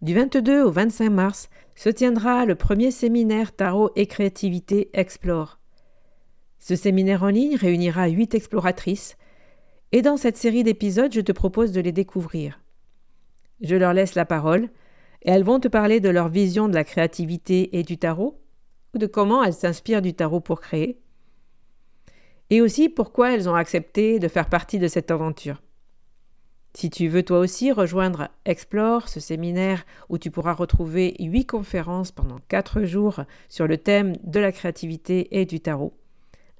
Du 0.00 0.14
22 0.14 0.62
au 0.62 0.70
25 0.70 1.10
mars, 1.10 1.48
se 1.74 1.88
tiendra 1.88 2.44
le 2.44 2.54
premier 2.54 2.92
séminaire 2.92 3.50
Tarot 3.50 3.90
et 3.96 4.06
Créativité 4.06 4.90
Explore. 4.92 5.58
Ce 6.60 6.76
séminaire 6.76 7.24
en 7.24 7.30
ligne 7.30 7.56
réunira 7.56 8.06
huit 8.06 8.32
exploratrices, 8.36 9.16
et 9.90 10.00
dans 10.00 10.16
cette 10.16 10.36
série 10.36 10.62
d'épisodes, 10.62 11.12
je 11.12 11.20
te 11.20 11.32
propose 11.32 11.72
de 11.72 11.80
les 11.80 11.90
découvrir. 11.90 12.60
Je 13.60 13.74
leur 13.74 13.92
laisse 13.92 14.14
la 14.14 14.24
parole, 14.24 14.68
et 15.22 15.30
elles 15.30 15.42
vont 15.42 15.58
te 15.58 15.66
parler 15.66 15.98
de 15.98 16.10
leur 16.10 16.28
vision 16.28 16.68
de 16.68 16.74
la 16.74 16.84
créativité 16.84 17.76
et 17.76 17.82
du 17.82 17.98
tarot, 17.98 18.40
ou 18.94 18.98
de 18.98 19.06
comment 19.06 19.42
elles 19.42 19.52
s'inspirent 19.52 20.02
du 20.02 20.14
tarot 20.14 20.40
pour 20.40 20.60
créer, 20.60 21.00
et 22.50 22.60
aussi 22.60 22.88
pourquoi 22.88 23.34
elles 23.34 23.48
ont 23.48 23.56
accepté 23.56 24.20
de 24.20 24.28
faire 24.28 24.48
partie 24.48 24.78
de 24.78 24.86
cette 24.86 25.10
aventure. 25.10 25.60
Si 26.74 26.90
tu 26.90 27.08
veux 27.08 27.22
toi 27.22 27.38
aussi 27.38 27.72
rejoindre 27.72 28.28
Explore, 28.44 29.08
ce 29.08 29.20
séminaire 29.20 29.84
où 30.08 30.18
tu 30.18 30.30
pourras 30.30 30.52
retrouver 30.52 31.16
huit 31.18 31.46
conférences 31.46 32.12
pendant 32.12 32.38
quatre 32.48 32.84
jours 32.84 33.20
sur 33.48 33.66
le 33.66 33.78
thème 33.78 34.14
de 34.22 34.38
la 34.38 34.52
créativité 34.52 35.40
et 35.40 35.44
du 35.44 35.60
tarot, 35.60 35.94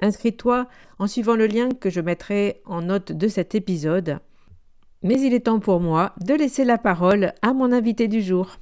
inscris-toi 0.00 0.66
en 0.98 1.06
suivant 1.06 1.36
le 1.36 1.46
lien 1.46 1.68
que 1.68 1.90
je 1.90 2.00
mettrai 2.00 2.62
en 2.64 2.82
note 2.82 3.12
de 3.12 3.28
cet 3.28 3.54
épisode. 3.54 4.18
Mais 5.02 5.20
il 5.20 5.34
est 5.34 5.46
temps 5.46 5.60
pour 5.60 5.80
moi 5.80 6.14
de 6.20 6.34
laisser 6.34 6.64
la 6.64 6.78
parole 6.78 7.32
à 7.42 7.52
mon 7.52 7.70
invité 7.70 8.08
du 8.08 8.20
jour. 8.20 8.58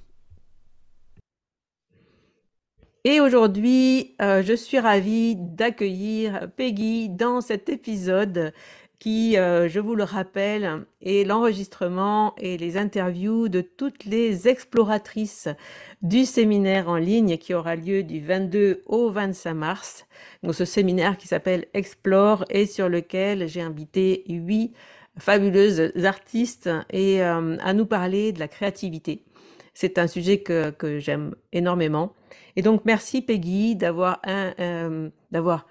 Et 3.04 3.20
aujourd'hui, 3.20 4.16
euh, 4.20 4.42
je 4.42 4.52
suis 4.52 4.80
ravie 4.80 5.36
d'accueillir 5.36 6.50
Peggy 6.56 7.08
dans 7.08 7.40
cet 7.40 7.68
épisode 7.68 8.52
qui, 8.98 9.36
euh, 9.36 9.68
je 9.68 9.80
vous 9.80 9.94
le 9.94 10.04
rappelle, 10.04 10.84
est 11.02 11.26
l'enregistrement 11.26 12.34
et 12.38 12.56
les 12.56 12.76
interviews 12.76 13.48
de 13.48 13.60
toutes 13.60 14.04
les 14.04 14.48
exploratrices 14.48 15.48
du 16.02 16.24
séminaire 16.24 16.88
en 16.88 16.96
ligne 16.96 17.36
qui 17.36 17.54
aura 17.54 17.76
lieu 17.76 18.02
du 18.02 18.20
22 18.20 18.82
au 18.86 19.10
25 19.10 19.54
mars. 19.54 20.06
Donc, 20.42 20.54
ce 20.54 20.64
séminaire 20.64 21.18
qui 21.18 21.28
s'appelle 21.28 21.66
Explore 21.74 22.44
et 22.50 22.66
sur 22.66 22.88
lequel 22.88 23.48
j'ai 23.48 23.60
invité 23.60 24.24
huit 24.28 24.72
fabuleuses 25.18 25.92
artistes 26.04 26.70
et 26.90 27.22
euh, 27.22 27.56
à 27.60 27.72
nous 27.72 27.86
parler 27.86 28.32
de 28.32 28.38
la 28.38 28.48
créativité. 28.48 29.22
C'est 29.74 29.98
un 29.98 30.06
sujet 30.06 30.38
que, 30.38 30.70
que 30.70 30.98
j'aime 30.98 31.34
énormément. 31.52 32.12
Et 32.56 32.62
donc, 32.62 32.82
merci 32.86 33.20
Peggy 33.20 33.76
d'avoir 33.76 34.20
euh, 34.26 35.10
d'avoir 35.30 35.66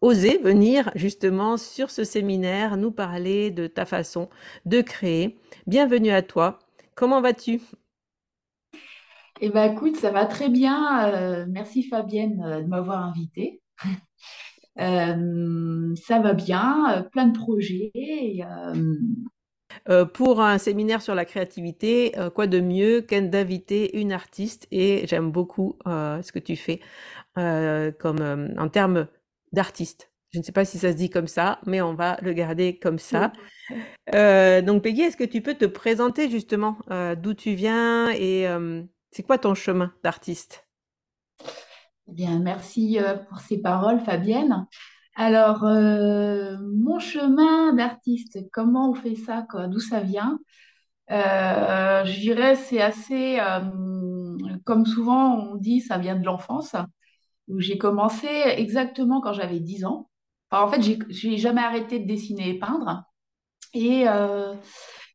oser 0.00 0.38
venir 0.38 0.90
justement 0.94 1.56
sur 1.56 1.90
ce 1.90 2.04
séminaire 2.04 2.76
nous 2.76 2.90
parler 2.90 3.50
de 3.50 3.66
ta 3.66 3.84
façon 3.84 4.28
de 4.64 4.80
créer. 4.80 5.38
Bienvenue 5.66 6.10
à 6.10 6.22
toi. 6.22 6.58
Comment 6.94 7.20
vas-tu? 7.20 7.60
Eh 9.40 9.50
bien, 9.50 9.70
écoute, 9.70 9.96
ça 9.96 10.10
va 10.10 10.24
très 10.24 10.48
bien. 10.48 11.12
Euh, 11.12 11.44
merci 11.48 11.82
Fabienne 11.82 12.42
euh, 12.42 12.62
de 12.62 12.66
m'avoir 12.66 13.04
invitée. 13.04 13.62
Euh, 14.78 15.94
ça 15.94 16.20
va 16.20 16.34
bien, 16.34 17.08
plein 17.10 17.28
de 17.28 17.38
projets. 17.38 17.92
pour 20.12 20.42
un 20.42 20.58
séminaire 20.58 21.00
sur 21.00 21.14
la 21.14 21.24
créativité, 21.24 22.12
quoi 22.34 22.46
de 22.46 22.60
mieux 22.60 23.00
qu'un 23.00 23.22
d'inviter 23.22 23.98
une 23.98 24.12
artiste? 24.12 24.68
Et 24.70 25.06
j'aime 25.06 25.30
beaucoup 25.30 25.78
ce 25.86 26.30
que 26.30 26.38
tu 26.38 26.56
fais 26.56 26.80
comme 27.36 28.54
en 28.58 28.68
termes 28.68 29.06
d'artiste. 29.56 30.12
Je 30.32 30.38
ne 30.38 30.44
sais 30.44 30.52
pas 30.52 30.64
si 30.64 30.78
ça 30.78 30.92
se 30.92 30.96
dit 30.96 31.08
comme 31.08 31.28
ça, 31.28 31.58
mais 31.66 31.80
on 31.80 31.94
va 31.94 32.18
le 32.20 32.32
garder 32.32 32.78
comme 32.78 32.98
ça. 32.98 33.32
Euh, 34.14 34.60
donc 34.60 34.82
Peggy, 34.82 35.00
est-ce 35.00 35.16
que 35.16 35.24
tu 35.24 35.40
peux 35.40 35.54
te 35.54 35.64
présenter 35.64 36.30
justement 36.30 36.76
euh, 36.90 37.16
d'où 37.16 37.34
tu 37.34 37.54
viens 37.54 38.10
et 38.10 38.46
euh, 38.46 38.82
c'est 39.10 39.22
quoi 39.22 39.38
ton 39.38 39.54
chemin 39.54 39.92
d'artiste? 40.04 40.68
Eh 42.08 42.12
Bien, 42.12 42.38
merci 42.38 42.98
pour 43.28 43.40
ces 43.40 43.58
paroles, 43.58 44.00
Fabienne. 44.00 44.66
Alors, 45.16 45.62
mon 45.64 46.98
chemin 46.98 47.72
d'artiste, 47.72 48.38
comment 48.52 48.90
on 48.90 48.94
fait 48.94 49.14
ça, 49.14 49.46
d'où 49.68 49.80
ça 49.80 50.00
vient? 50.00 50.38
Je 51.08 52.20
dirais 52.20 52.56
c'est 52.56 52.82
assez, 52.82 53.38
comme 54.64 54.84
souvent 54.84 55.34
on 55.34 55.54
dit, 55.56 55.80
ça 55.80 55.96
vient 55.96 56.16
de 56.16 56.24
l'enfance 56.26 56.76
où 57.48 57.60
j'ai 57.60 57.78
commencé 57.78 58.26
exactement 58.28 59.20
quand 59.20 59.32
j'avais 59.32 59.60
10 59.60 59.84
ans. 59.84 60.10
en 60.50 60.68
fait, 60.68 60.82
j'ai 61.08 61.36
jamais 61.36 61.62
arrêté 61.62 61.98
de 62.00 62.06
dessiner 62.06 62.50
et 62.50 62.58
peindre. 62.58 63.04
Et 63.74 64.08
euh, 64.08 64.54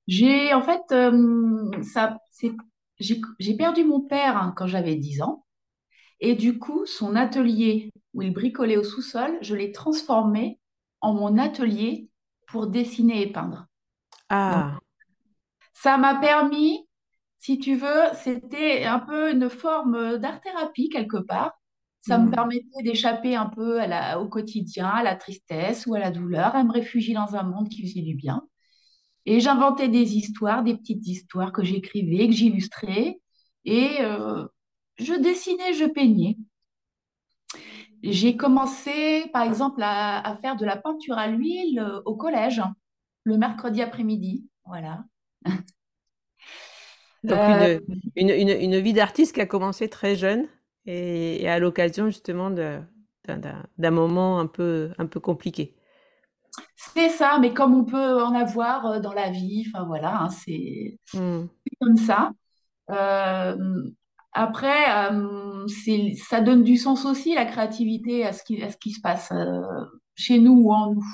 j'ai 0.08 0.54
en 0.54 0.62
fait, 0.62 0.82
euh, 0.92 1.72
ça, 1.84 2.18
j'ai 3.40 3.56
perdu 3.56 3.84
mon 3.84 4.02
père 4.02 4.38
hein, 4.38 4.54
quand 4.56 4.68
j'avais 4.68 4.96
10 4.96 5.22
ans. 5.22 5.46
Et 6.20 6.36
du 6.36 6.60
coup, 6.60 6.86
son 6.86 7.16
atelier 7.16 7.92
où 8.14 8.22
il 8.22 8.34
bricolait 8.34 8.78
au 8.78 8.84
sous-sol, 8.84 9.38
je 9.42 9.56
l'ai 9.56 9.72
transformé 9.72 10.60
en 11.02 11.14
mon 11.14 11.38
atelier 11.38 12.10
pour 12.48 12.68
dessiner 12.68 13.24
et 13.24 13.32
peindre. 13.32 13.68
Donc, 14.48 14.66
Ah, 14.70 14.80
ça 15.74 15.98
m'a 15.98 16.16
permis, 16.16 16.88
si 17.40 17.60
tu 17.60 17.76
veux, 17.76 18.04
c'était 18.24 18.86
un 18.86 19.00
peu 19.00 19.32
une 19.32 19.50
forme 19.50 20.18
d'art-thérapie 20.18 20.90
quelque 20.90 21.18
part. 21.18 21.61
Ça 22.02 22.18
me 22.20 22.30
hmm, 22.30 22.32
permettait 22.32 22.84
d'échapper 22.84 23.36
un 23.36 23.48
peu 23.48 23.82
à 23.82 23.88
la- 23.88 24.20
au 24.22 24.28
quotidien, 24.30 24.88
à 24.90 25.04
la 25.04 25.16
tristesse 25.16 25.86
ou 25.88 25.96
à 25.96 26.00
la 26.00 26.12
douleur, 26.12 26.56
à 26.56 26.64
me 26.64 26.72
réfugier 26.74 27.14
dans 27.16 27.36
un 27.36 27.44
monde 27.44 27.70
qui 27.70 27.88
faisait 27.88 28.02
du 28.04 28.16
bien. 28.16 28.44
Et 29.26 29.40
j'inventais 29.40 29.90
des 29.90 30.18
histoires, 30.18 30.64
des 30.64 30.76
petites 30.78 31.08
histoires 31.08 31.52
que 31.54 31.64
j'écrivais, 31.64 32.28
que 32.28 32.34
j'illustrais. 32.34 33.22
Et 33.66 33.98
euh, 34.02 34.46
je 34.98 35.14
dessinais, 35.16 35.74
je 35.74 35.86
peignais. 35.86 36.38
J'ai 38.04 38.36
commencé, 38.38 39.30
par 39.34 39.44
exemple, 39.44 39.82
à, 39.84 40.20
à 40.28 40.38
faire 40.38 40.56
de 40.56 40.66
la 40.66 40.78
peinture 40.78 41.18
à 41.18 41.28
l'huile 41.28 41.80
euh, 41.80 42.02
au 42.06 42.16
collège, 42.16 42.62
le 43.24 43.38
mercredi 43.38 43.82
après-midi. 43.82 44.48
Voilà. 44.66 45.04
donc 47.24 47.48
Euh, 47.48 47.48
une, 47.48 47.80
une, 48.16 48.30
une, 48.30 48.50
une 48.50 48.80
vie 48.80 48.94
d'artiste 48.94 49.34
qui 49.36 49.42
a 49.42 49.46
commencé 49.46 49.90
très 49.90 50.16
jeune? 50.16 50.48
Et, 50.86 51.44
et 51.44 51.50
à 51.50 51.60
l'occasion 51.60 52.08
justement 52.08 52.52
d'un 52.52 53.92
moment 53.92 54.40
un 54.40 54.48
peu, 54.48 54.92
un 54.98 55.06
peu 55.08 55.20
compliqué. 55.20 55.76
c'est 56.76 57.10
ça, 57.10 57.38
mais 57.40 57.54
comme 57.54 57.74
on 57.76 57.86
peut 57.86 58.22
en 58.24 58.34
avoir 58.34 58.86
euh, 58.86 59.00
dans 59.00 59.14
la 59.14 59.30
vie, 59.30 59.66
enfin 59.68 59.86
voilà, 59.86 60.24
hein, 60.24 60.30
c'est 60.30 60.98
Hmm, 61.14 61.46
c'est 61.66 61.76
comme 61.82 61.98
ça. 61.98 62.32
Euh, 62.92 63.56
après, 64.34 65.12
euh, 65.12 65.68
ça 66.28 66.42
donne 66.42 66.64
du 66.64 66.78
sens 66.78 67.06
aussi, 67.06 67.36
la 67.36 67.46
créativité, 67.46 68.26
à 68.26 68.34
ce 68.34 68.44
qui, 68.44 68.62
à 68.64 68.70
ce 68.72 68.78
qui 68.78 68.92
se 68.94 69.02
passe 69.02 69.32
euh, 69.32 69.62
chez 70.16 70.40
nous 70.40 70.54
ou 70.54 70.74
en 70.74 70.94
nous. 70.94 71.06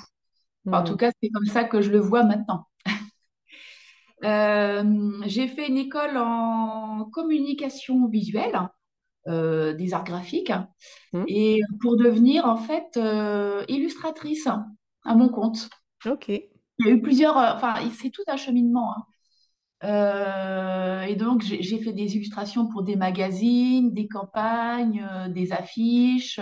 Enfin, 0.67 0.81
en 0.81 0.83
tout 0.83 0.93
hmm, 0.93 0.95
cas, 0.95 1.11
c'est 1.21 1.29
comme 1.29 1.45
ça 1.47 1.63
que 1.65 1.81
je 1.81 1.91
le 1.91 1.99
vois 1.99 2.23
maintenant. 2.23 2.65
J'ai 5.27 5.47
fait 5.47 5.67
une 5.69 5.77
école 5.77 6.17
en 6.17 7.05
communication 7.11 8.07
visuelle, 8.07 8.55
euh, 9.27 9.73
des 9.73 9.93
arts 9.93 10.03
graphiques, 10.03 10.53
hmm. 11.13 11.23
et 11.27 11.59
pour 11.81 11.97
devenir 11.97 12.45
en 12.45 12.57
fait 12.57 12.97
euh, 12.97 13.63
illustratrice 13.67 14.47
à 15.03 15.15
mon 15.15 15.29
compte. 15.29 15.69
Ok, 16.05 16.29
Il 16.29 16.85
y 16.85 16.89
a 16.89 16.91
eu 16.91 17.01
plusieurs, 17.01 17.37
euh, 17.37 17.53
enfin, 17.55 17.75
c'est 17.99 18.09
tout 18.09 18.23
un 18.27 18.37
cheminement. 18.37 18.93
hein. 18.95 19.03
Euh, 19.83 21.01
et 21.03 21.15
donc, 21.15 21.43
j'ai 21.43 21.79
fait 21.79 21.93
des 21.93 22.15
illustrations 22.15 22.67
pour 22.67 22.83
des 22.83 22.95
magazines, 22.95 23.93
des 23.93 24.07
campagnes, 24.07 25.07
des 25.29 25.51
affiches, 25.51 26.39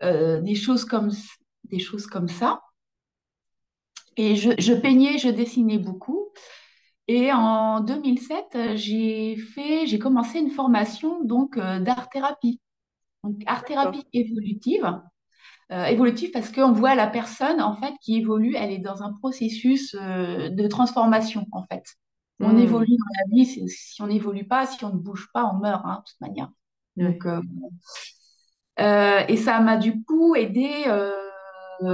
des 0.00 0.54
choses 0.54 0.84
comme, 0.84 1.10
des 1.64 1.78
choses 1.78 2.06
comme 2.06 2.28
ça. 2.28 2.62
Et 4.16 4.36
je, 4.36 4.50
je 4.58 4.72
peignais, 4.72 5.18
je 5.18 5.28
dessinais 5.28 5.78
beaucoup. 5.78 6.32
Et 7.08 7.32
en 7.32 7.80
2007, 7.80 8.44
euh, 8.54 8.76
j'ai 8.76 9.36
fait, 9.36 9.86
j'ai 9.86 9.98
commencé 9.98 10.38
une 10.38 10.50
formation 10.50 11.24
donc 11.24 11.56
euh, 11.56 11.80
d'art-thérapie. 11.80 12.60
Donc, 13.24 13.36
d'accord. 13.38 13.46
art-thérapie 13.46 14.04
évolutive. 14.12 15.00
Euh, 15.72 15.84
évolutive 15.86 16.30
parce 16.32 16.50
qu'on 16.50 16.72
voit 16.72 16.94
la 16.94 17.06
personne 17.06 17.60
en 17.60 17.76
fait 17.76 17.92
qui 18.02 18.16
évolue, 18.16 18.54
elle 18.56 18.70
est 18.72 18.78
dans 18.78 19.02
un 19.02 19.12
processus 19.12 19.94
euh, 20.00 20.48
de 20.50 20.66
transformation 20.66 21.46
en 21.52 21.64
fait. 21.66 21.84
On 22.40 22.56
Hmm, 22.56 22.58
évolue 22.58 22.96
dans 22.96 23.20
la 23.20 23.36
vie, 23.36 23.68
si 23.68 24.02
on 24.02 24.06
n'évolue 24.06 24.46
pas, 24.46 24.66
si 24.66 24.84
on 24.84 24.94
ne 24.94 24.98
bouge 24.98 25.28
pas, 25.34 25.44
on 25.52 25.58
meurt 25.58 25.82
hein, 25.84 26.02
de 26.04 26.10
toute 26.10 26.20
manière. 26.20 26.48
Donc, 26.96 27.26
et 28.78 29.36
ça 29.36 29.60
m'a 29.60 29.76
du 29.76 30.02
coup 30.04 30.34
aidé 30.34 30.84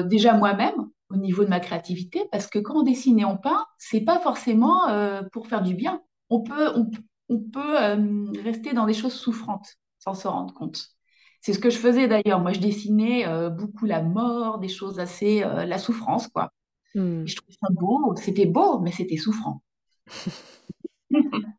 déjà 0.06 0.34
moi-même 0.34 0.88
au 1.10 1.16
niveau 1.16 1.44
de 1.44 1.48
ma 1.50 1.60
créativité 1.60 2.24
parce 2.32 2.46
que 2.46 2.58
quand 2.58 2.76
on 2.80 2.82
dessine 2.82 3.18
et 3.20 3.24
on 3.24 3.36
peint, 3.36 3.66
c'est 3.78 4.00
pas 4.00 4.20
forcément 4.20 4.88
euh, 4.88 5.22
pour 5.32 5.46
faire 5.48 5.62
du 5.62 5.74
bien. 5.74 6.02
On 6.30 6.42
peut, 6.42 6.70
on, 6.76 6.90
on 7.28 7.38
peut 7.40 7.82
euh, 7.82 8.26
rester 8.42 8.72
dans 8.72 8.86
des 8.86 8.94
choses 8.94 9.14
souffrantes 9.14 9.68
sans 9.98 10.14
se 10.14 10.28
rendre 10.28 10.54
compte. 10.54 10.88
C'est 11.40 11.52
ce 11.52 11.58
que 11.58 11.70
je 11.70 11.78
faisais 11.78 12.08
d'ailleurs. 12.08 12.40
Moi, 12.40 12.52
je 12.52 12.60
dessinais 12.60 13.26
euh, 13.26 13.50
beaucoup 13.50 13.84
la 13.86 14.02
mort, 14.02 14.58
des 14.58 14.68
choses 14.68 14.98
assez, 14.98 15.40
la 15.40 15.78
souffrance, 15.78 16.28
quoi. 16.28 16.50
Hmm, 16.94 17.26
je 17.26 17.36
trouvais 17.36 17.54
ça 17.60 17.68
beau. 17.72 18.14
C'était 18.16 18.46
beau, 18.46 18.80
mais 18.80 18.92
c'était 18.92 19.16
souffrant. 19.18 19.62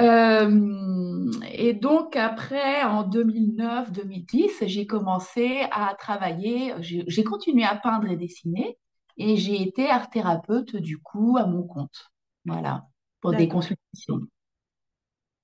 Euh, 0.00 1.30
et 1.52 1.74
donc 1.74 2.16
après, 2.16 2.82
en 2.82 3.08
2009-2010, 3.08 4.66
j'ai 4.66 4.86
commencé 4.86 5.66
à 5.70 5.94
travailler, 5.94 6.74
j'ai 6.80 7.24
continué 7.24 7.64
à 7.64 7.76
peindre 7.76 8.08
et 8.08 8.16
dessiner, 8.16 8.78
et 9.16 9.36
j'ai 9.36 9.60
été 9.60 9.88
art 9.90 10.10
thérapeute 10.10 10.76
du 10.76 10.98
coup 10.98 11.36
à 11.38 11.46
mon 11.46 11.62
compte, 11.62 12.10
voilà, 12.44 12.84
pour 13.20 13.32
des 13.32 13.48
consultations. 13.48 14.20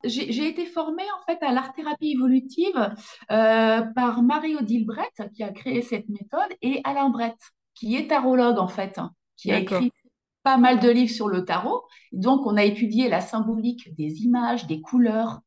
J'ai 0.05 0.49
été 0.49 0.67
formée 0.67 1.03
en 1.19 1.25
fait 1.27 1.43
à 1.45 1.53
l'art-thérapie 1.53 2.13
évolutive 2.13 2.95
euh, 3.31 3.83
par 3.83 4.23
Marie-Odile 4.23 4.87
Brett, 4.87 5.31
qui 5.35 5.43
a 5.43 5.51
créé 5.51 5.83
cette 5.83 6.09
méthode, 6.09 6.55
et 6.63 6.81
Alain 6.85 7.11
Brett, 7.11 7.37
qui 7.75 7.97
est 7.97 8.09
tarologue 8.09 8.59
en 8.59 8.69
fait, 8.69 8.99
hein, 8.99 9.13
qui 9.37 9.51
a 9.51 9.59
écrit 9.59 9.91
pas 10.47 10.59
mal 10.59 10.79
de 10.81 10.89
livres 10.89 11.11
sur 11.13 11.29
le 11.29 11.45
tarot. 11.45 11.83
Donc, 12.13 12.47
on 12.47 12.57
a 12.57 12.65
étudié 12.65 13.09
la 13.09 13.21
symbolique 13.21 13.95
des 13.97 14.23
images, 14.23 14.69
des 14.69 14.81
couleurs. 14.81 15.41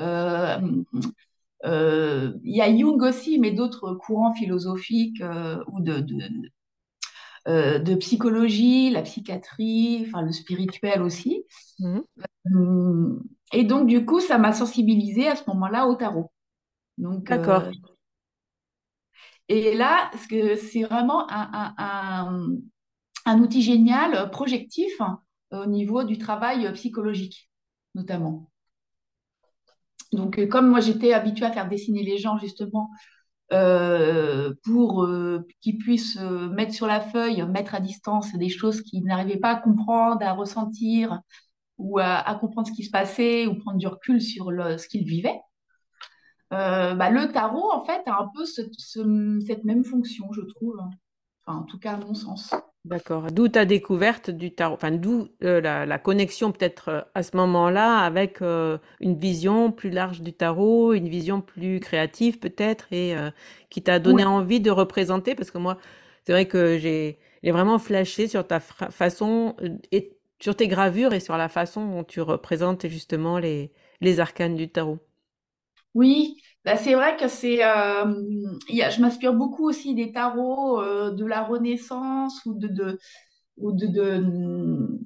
Euh, 0.00 0.58
euh, 1.64 2.32
il 2.44 2.56
y 2.56 2.60
a 2.60 2.76
Jung 2.76 3.00
aussi, 3.02 3.38
mais 3.38 3.52
d'autres 3.52 3.94
courants 3.94 4.34
philosophiques 4.34 5.20
euh, 5.22 5.58
ou 5.72 5.80
de, 5.80 6.00
de, 6.00 6.18
de 7.78 7.94
psychologie, 7.96 8.90
la 8.90 9.02
psychiatrie, 9.02 10.04
enfin 10.06 10.22
le 10.22 10.32
spirituel 10.32 11.02
aussi. 11.02 11.44
Hum, 12.46 13.22
Et 13.52 13.64
donc, 13.64 13.86
du 13.86 14.04
coup, 14.04 14.20
ça 14.20 14.38
m'a 14.38 14.52
sensibilisée 14.52 15.28
à 15.28 15.36
ce 15.36 15.44
moment-là 15.48 15.86
au 15.86 15.94
tarot. 15.94 16.32
Donc, 16.98 17.30
D'accord. 17.30 17.72
et 19.48 19.74
là, 19.74 20.10
c'est 20.28 20.82
vraiment 20.84 21.28
un, 21.30 21.50
un- 21.52 21.74
un- 21.78 22.48
un 23.26 23.40
outil 23.40 23.62
génial, 23.62 24.14
euh, 24.14 24.26
projectif, 24.26 24.92
hein, 25.00 25.20
au 25.52 25.66
niveau 25.66 26.04
du 26.04 26.18
travail 26.18 26.66
euh, 26.66 26.72
psychologique, 26.72 27.50
notamment. 27.94 28.50
Donc, 30.12 30.38
euh, 30.38 30.46
comme 30.46 30.68
moi, 30.68 30.80
j'étais 30.80 31.12
habituée 31.12 31.46
à 31.46 31.52
faire 31.52 31.68
dessiner 31.68 32.02
les 32.02 32.18
gens, 32.18 32.38
justement, 32.38 32.90
pour 34.64 35.06
qu'ils 35.60 35.78
puissent 35.78 36.18
mettre 36.18 36.72
sur 36.72 36.86
la 36.86 37.00
feuille, 37.00 37.42
mettre 37.48 37.74
à 37.74 37.80
distance 37.80 38.32
des 38.34 38.48
choses 38.48 38.80
qu'ils 38.82 39.04
n'arrivaient 39.04 39.38
pas 39.38 39.50
à 39.50 39.56
comprendre, 39.56 40.22
à 40.24 40.32
ressentir, 40.32 41.20
ou 41.78 41.98
à, 42.00 42.36
comprendre 42.40 42.68
ce 42.68 42.72
qui 42.72 42.84
se 42.84 42.90
passait, 42.90 43.46
ou 43.46 43.56
prendre 43.56 43.78
du 43.78 43.86
recul 43.88 44.22
sur 44.22 44.46
ce 44.78 44.88
qu'ils 44.88 45.06
vivaient. 45.06 45.40
Bah, 46.50 47.10
le 47.10 47.32
tarot, 47.32 47.72
en 47.72 47.84
fait, 47.84 48.02
a 48.06 48.20
un 48.20 48.28
peu 48.34 48.44
ce- 48.44 48.62
ce- 48.78 49.40
cette 49.46 49.64
même 49.64 49.84
fonction, 49.84 50.30
je 50.32 50.42
trouve. 50.42 50.78
Enfin, 51.46 51.58
en 51.60 51.64
tout 51.64 51.78
cas, 51.78 51.94
à 51.94 51.96
mon 51.96 52.14
sens. 52.14 52.52
D'accord. 52.84 53.30
D'où 53.30 53.46
ta 53.46 53.64
découverte 53.64 54.30
du 54.30 54.52
tarot, 54.52 54.74
enfin 54.74 54.90
d'où 54.90 55.28
euh, 55.44 55.60
la, 55.60 55.86
la 55.86 55.98
connexion 56.00 56.50
peut-être 56.50 56.88
euh, 56.88 57.00
à 57.14 57.22
ce 57.22 57.36
moment-là 57.36 57.98
avec 58.00 58.42
euh, 58.42 58.76
une 59.00 59.14
vision 59.16 59.70
plus 59.70 59.90
large 59.90 60.20
du 60.20 60.32
tarot, 60.32 60.92
une 60.92 61.08
vision 61.08 61.40
plus 61.40 61.78
créative 61.78 62.40
peut-être 62.40 62.88
et 62.92 63.14
qui 63.70 63.82
t'a 63.82 64.00
donné 64.00 64.24
Oui, 64.24 64.24
envie 64.24 64.58
de 64.60 64.70
représenter? 64.72 65.36
Parce 65.36 65.52
que 65.52 65.58
moi, 65.58 65.78
c'est 66.26 66.32
vrai 66.32 66.46
que 66.48 66.76
j'ai 66.78 67.20
vraiment 67.44 67.78
flashé 67.78 68.26
sur 68.26 68.44
ta 68.46 68.58
façon 68.58 69.54
et 69.92 70.16
sur 70.40 70.56
tes 70.56 70.66
gravures 70.66 71.12
et 71.14 71.20
sur 71.20 71.36
la 71.36 71.48
façon 71.48 71.86
dont 71.88 72.02
tu 72.04 72.20
représentes 72.20 72.88
justement 72.88 73.38
les 73.38 73.72
les 74.00 74.18
arcanes 74.18 74.56
du 74.56 74.68
tarot. 74.68 74.98
Oui. 75.94 76.36
Bah, 76.64 76.76
c'est 76.76 76.94
vrai 76.94 77.16
que 77.16 77.26
c'est, 77.28 77.64
euh, 77.64 78.04
il 78.68 78.76
y 78.76 78.82
a- 78.82 78.90
je 78.90 79.00
m'inspire 79.00 79.34
beaucoup 79.34 79.68
aussi 79.68 79.94
des 79.94 80.12
tarots 80.12 80.80
euh, 80.80 81.10
de 81.12 81.24
la 81.26 81.42
Renaissance 81.42 82.40
ou 82.46 82.54
de, 82.54 82.68
de, 82.68 82.98
ou 83.58 83.72
de, 83.72 83.86
de- 83.88 85.00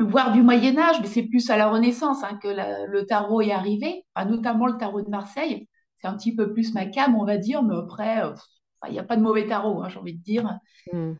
voire 0.00 0.32
du 0.32 0.42
Moyen 0.42 0.76
Âge, 0.78 0.96
mais 1.00 1.06
c'est 1.06 1.24
plus 1.24 1.48
à 1.50 1.56
la 1.56 1.68
Renaissance 1.70 2.24
hein, 2.24 2.38
que 2.42 2.48
la- 2.48 2.86
le 2.86 3.06
tarot 3.06 3.40
est 3.42 3.52
arrivé, 3.52 4.04
Enfin, 4.14 4.28
notamment 4.28 4.66
le 4.66 4.76
tarot 4.78 5.02
de 5.02 5.10
Marseille. 5.10 5.68
C'est 6.00 6.08
un 6.08 6.16
petit 6.16 6.34
peu 6.34 6.52
plus 6.52 6.72
ma 6.74 6.86
came, 6.86 7.14
on 7.16 7.24
va 7.24 7.36
dire, 7.36 7.62
mais 7.62 7.76
après, 7.76 8.22
euh, 8.24 8.30
pff, 8.30 8.42
il 8.88 8.92
n'y 8.92 8.98
a 8.98 9.04
pas 9.04 9.16
de 9.16 9.22
mauvais 9.22 9.46
tarot, 9.46 9.82
hein, 9.82 9.88
j'ai 9.90 9.98
envie 9.98 10.16
de 10.16 10.22
dire. 10.22 10.58
Hmm. 10.92 11.12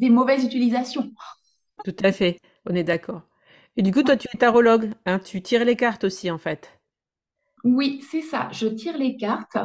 Des 0.00 0.10
mauvaises 0.10 0.44
utilisations. 0.44 1.12
Tout 1.82 1.96
à 2.04 2.12
fait, 2.12 2.38
on 2.66 2.74
est 2.76 2.84
d'accord. 2.84 3.22
Et 3.76 3.82
du 3.82 3.92
coup, 3.92 4.04
toi, 4.04 4.16
tu 4.16 4.28
es 4.32 4.38
tarologue, 4.38 4.92
hein, 5.06 5.18
tu 5.18 5.42
tires 5.42 5.64
les 5.64 5.74
cartes 5.76 6.04
aussi 6.04 6.30
en 6.30 6.38
fait. 6.38 6.77
Oui, 7.74 8.00
c'est 8.08 8.22
ça. 8.22 8.48
Je 8.52 8.66
tire 8.66 8.96
les 8.96 9.16
cartes. 9.16 9.56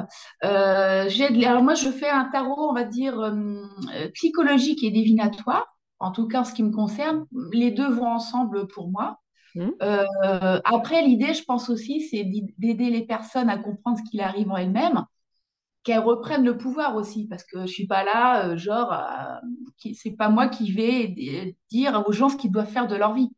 Euh, 0.44 1.10
Alors 1.46 1.64
moi, 1.64 1.74
je 1.74 1.90
fais 1.90 2.10
un 2.10 2.26
tarot, 2.26 2.70
on 2.70 2.74
va 2.74 2.84
dire, 2.84 3.20
euh, 3.20 3.62
euh, 3.96 4.10
psychologique 4.14 4.84
et 4.84 4.92
divinatoire. 4.92 5.66
En 6.00 6.12
tout 6.12 6.28
cas, 6.28 6.42
en 6.42 6.44
ce 6.44 6.54
qui 6.54 6.64
me 6.64 6.72
concerne, 6.72 7.26
les 7.54 7.72
deux 7.72 7.88
vont 7.88 8.08
ensemble 8.08 8.68
pour 8.68 8.90
moi. 8.90 9.20
Euh, 9.84 10.60
après, 10.66 11.04
l'idée, 11.04 11.34
je 11.34 11.44
pense 11.44 11.70
aussi, 11.70 12.02
c'est 12.02 12.26
d'aider 12.58 12.90
les 12.90 13.06
personnes 13.06 13.50
à 13.50 13.58
comprendre 13.58 14.00
ce 14.00 14.10
qu'il 14.10 14.22
arrive 14.22 14.52
en 14.52 14.58
elles-mêmes 14.58 15.06
qu'elles 15.84 16.00
reprennent 16.00 16.46
le 16.46 16.58
pouvoir 16.58 16.96
aussi, 16.96 17.28
parce 17.28 17.44
que 17.44 17.62
je 17.62 17.72
suis 17.72 17.88
pas 17.88 18.06
là, 18.06 18.56
genre, 18.56 18.96
c'est 19.94 20.16
pas 20.16 20.30
moi 20.30 20.48
qui 20.48 20.72
vais 20.72 21.14
dire 21.70 22.04
aux 22.08 22.14
gens 22.14 22.30
ce 22.30 22.38
qu'ils 22.38 22.52
doivent 22.52 22.72
faire 22.72 22.88
de 22.88 22.96
leur 22.96 23.14
vie. 23.14 23.30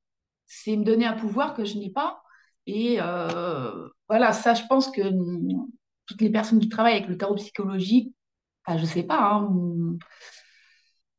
C'est 0.45 0.77
me 0.77 0.83
donner 0.83 1.05
un 1.05 1.13
pouvoir 1.13 1.55
que 1.55 1.65
je 1.65 1.77
n'ai 1.77 1.89
pas. 1.89 2.21
Et 2.67 2.97
euh, 3.01 3.89
voilà, 4.07 4.33
ça, 4.33 4.53
je 4.53 4.63
pense 4.67 4.91
que 4.91 5.01
toutes 6.05 6.21
les 6.21 6.29
personnes 6.29 6.59
qui 6.59 6.69
travaillent 6.69 6.95
avec 6.97 7.07
le 7.07 7.17
tarot 7.17 7.35
psychologique, 7.35 8.13
je 8.67 8.77
je 8.77 8.85
sais 8.85 9.03
pas, 9.03 9.19
hein, 9.21 9.49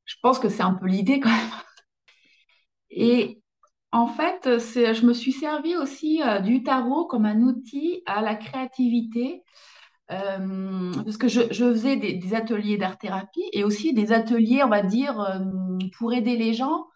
je 0.05 0.15
pense 0.23 0.39
que 0.39 0.49
c'est 0.49 0.63
un 0.63 0.75
peu 0.75 0.87
l'idée 0.87 1.21
quand 1.21 1.31
même. 1.31 1.51
Et 2.91 3.43
en 3.93 4.07
fait, 4.07 4.41
je 4.45 5.07
me 5.07 5.13
suis 5.13 5.33
servi 5.33 5.77
aussi 5.77 6.23
euh, 6.23 6.41
du 6.41 6.63
tarot 6.63 7.07
comme 7.07 7.27
un 7.27 7.41
outil 7.43 8.03
à 8.07 8.23
la 8.23 8.35
créativité. 8.35 9.43
Euh, 10.13 10.93
parce 11.05 11.17
que 11.17 11.29
je, 11.29 11.41
faisais 11.51 11.97
des, 11.97 12.35
ateliers 12.35 12.79
d'art-thérapie 12.79 13.49
et 13.53 13.65
aussi 13.65 13.93
des 13.93 14.13
ateliers, 14.13 14.63
on 14.63 14.69
va 14.69 14.83
dire, 14.83 15.21
euh, 15.21 15.41
pour 15.99 16.13
aider 16.13 16.37
les 16.37 16.53
gens 16.55 16.87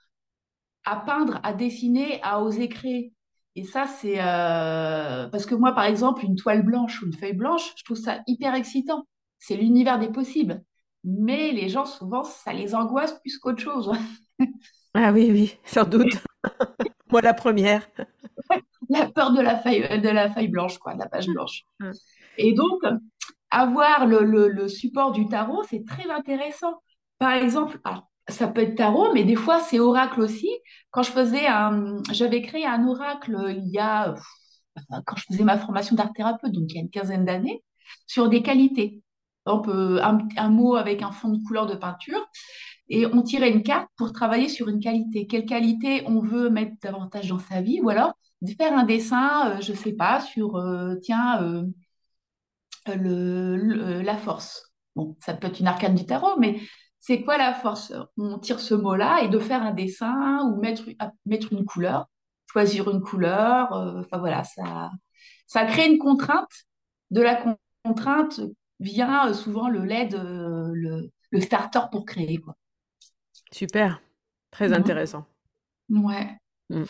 à 0.84 0.96
peindre, 0.96 1.40
à 1.42 1.52
dessiner, 1.52 2.20
à 2.22 2.42
oser 2.42 2.68
créer. 2.68 3.12
Et 3.56 3.64
ça, 3.64 3.86
c'est 3.86 4.16
parce 4.16 5.46
que 5.46 5.54
moi, 5.54 5.72
par 5.72 5.84
exemple, 5.84 6.24
une 6.24 6.36
toile 6.36 6.62
blanche 6.62 7.02
ou 7.02 7.06
une 7.06 7.12
feuille 7.12 7.34
blanche, 7.34 7.72
je 7.76 7.84
trouve 7.84 7.96
ça 7.96 8.20
hyper 8.26 8.54
excitant. 8.54 9.06
C'est 9.38 9.56
l'univers 9.56 9.98
des 9.98 10.10
possibles. 10.10 10.62
Mais 11.02 11.50
les 11.52 11.68
gens, 11.68 11.86
souvent, 11.86 12.24
ça 12.24 12.52
les 12.52 12.74
angoisse 12.74 13.18
plus 13.20 13.38
qu'autre 13.38 13.62
chose. 13.62 13.90
ah 14.94 15.12
oui, 15.12 15.30
oui, 15.30 15.58
sans 15.64 15.84
doute. 15.84 16.18
Moi, 17.10 17.22
la 17.22 17.34
première. 17.34 17.88
la 18.88 19.10
peur 19.10 19.32
de 19.32 19.40
la 19.40 19.56
feuille, 19.56 20.00
de 20.00 20.08
la 20.08 20.30
feuille 20.30 20.48
blanche, 20.48 20.78
quoi, 20.78 20.94
de 20.94 21.00
la 21.00 21.08
page 21.08 21.26
blanche. 21.26 21.64
Et 22.36 22.52
donc, 22.52 22.82
avoir 23.50 24.06
le, 24.06 24.68
support 24.68 25.12
du 25.12 25.26
tarot, 25.26 25.62
c'est 25.68 25.84
très 25.84 26.08
intéressant. 26.10 26.82
Par 27.18 27.32
exemple, 27.32 27.80
ça 28.28 28.48
peut 28.48 28.62
être 28.62 28.76
tarot, 28.76 29.12
mais 29.14 29.24
des 29.24 29.36
fois, 29.36 29.60
c'est 29.60 29.78
oracle 29.80 30.20
aussi. 30.20 30.48
Quand 30.90 31.02
je 31.02 31.10
faisais 31.10 31.46
un, 31.46 31.98
j'avais 32.12 32.42
créé 32.42 32.66
un 32.66 32.86
oracle 32.86 33.36
il 33.56 33.68
y 33.68 33.78
a, 33.78 34.14
quand 35.06 35.16
je 35.16 35.24
faisais 35.30 35.44
ma 35.44 35.58
formation 35.58 35.96
d'art 35.96 36.12
thérapeute, 36.12 36.52
donc 36.52 36.64
il 36.70 36.76
y 36.76 36.78
a 36.78 36.82
une 36.82 36.90
quinzaine 36.90 37.24
d'années, 37.24 37.62
sur 38.06 38.28
des 38.28 38.42
qualités. 38.42 39.02
On 39.46 39.60
peut, 39.60 40.02
un, 40.02 40.18
un 40.36 40.48
mot 40.50 40.76
avec 40.76 41.02
un 41.02 41.12
fond 41.12 41.30
de 41.30 41.42
couleur 41.44 41.66
de 41.66 41.74
peinture 41.74 42.24
et 42.88 43.06
on 43.06 43.22
tirait 43.22 43.50
une 43.50 43.62
carte 43.62 43.88
pour 43.96 44.12
travailler 44.12 44.48
sur 44.48 44.68
une 44.68 44.80
qualité. 44.80 45.26
Quelle 45.26 45.46
qualité 45.46 46.02
on 46.06 46.20
veut 46.20 46.50
mettre 46.50 46.72
davantage 46.82 47.28
dans 47.28 47.38
sa 47.38 47.62
vie 47.62 47.80
ou 47.80 47.88
alors 47.88 48.14
faire 48.58 48.76
un 48.76 48.84
dessin, 48.84 49.50
euh, 49.50 49.60
je 49.60 49.72
sais 49.72 49.92
pas, 49.92 50.20
sur, 50.20 50.56
euh, 50.56 50.96
tiens, 51.02 51.42
euh, 51.42 51.64
la 54.02 54.16
force. 54.16 54.72
Bon, 54.96 55.16
ça 55.20 55.34
peut 55.34 55.46
être 55.48 55.60
une 55.60 55.66
arcane 55.66 55.94
du 55.94 56.06
tarot, 56.06 56.38
mais 56.38 56.60
c'est 57.00 57.22
quoi 57.22 57.38
la 57.38 57.54
force 57.54 57.92
On 58.16 58.38
tire 58.38 58.60
ce 58.60 58.74
mot-là 58.74 59.22
et 59.22 59.28
de 59.28 59.38
faire 59.38 59.62
un 59.62 59.72
dessin 59.72 60.44
ou 60.44 60.60
mettre, 60.60 60.84
mettre 61.26 61.52
une 61.52 61.64
couleur, 61.64 62.06
choisir 62.46 62.90
une 62.90 63.00
couleur. 63.00 63.72
Enfin 63.72 64.18
voilà, 64.18 64.44
ça, 64.44 64.90
ça 65.46 65.64
crée 65.64 65.90
une 65.90 65.98
contrainte. 65.98 66.52
De 67.10 67.22
la 67.22 67.42
contrainte 67.84 68.40
vient 68.78 69.32
souvent 69.32 69.68
le 69.68 69.84
LED, 69.84 70.12
le, 70.14 71.10
le 71.30 71.40
starter 71.40 71.80
pour 71.90 72.04
créer. 72.04 72.38
Quoi. 72.38 72.54
Super, 73.50 74.00
très 74.50 74.72
intéressant. 74.72 75.26
Ouais. 75.88 76.36
Mm. 76.68 76.84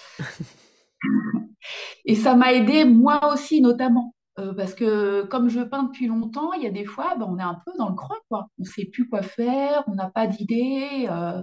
Et 2.04 2.14
ça 2.14 2.34
m'a 2.34 2.52
aidé 2.52 2.84
moi 2.84 3.32
aussi 3.32 3.60
notamment. 3.60 4.14
Euh, 4.38 4.54
parce 4.54 4.74
que 4.74 5.24
comme 5.24 5.48
je 5.48 5.60
peins 5.60 5.84
depuis 5.84 6.06
longtemps, 6.06 6.52
il 6.52 6.62
y 6.62 6.66
a 6.66 6.70
des 6.70 6.84
fois, 6.84 7.16
ben, 7.16 7.26
on 7.28 7.38
est 7.38 7.42
un 7.42 7.60
peu 7.66 7.72
dans 7.78 7.88
le 7.88 7.94
creux, 7.94 8.18
quoi. 8.28 8.48
On 8.58 8.62
ne 8.62 8.68
sait 8.68 8.84
plus 8.86 9.08
quoi 9.08 9.22
faire, 9.22 9.84
on 9.88 9.94
n'a 9.94 10.10
pas 10.10 10.26
d'idée. 10.26 11.08
Euh. 11.10 11.42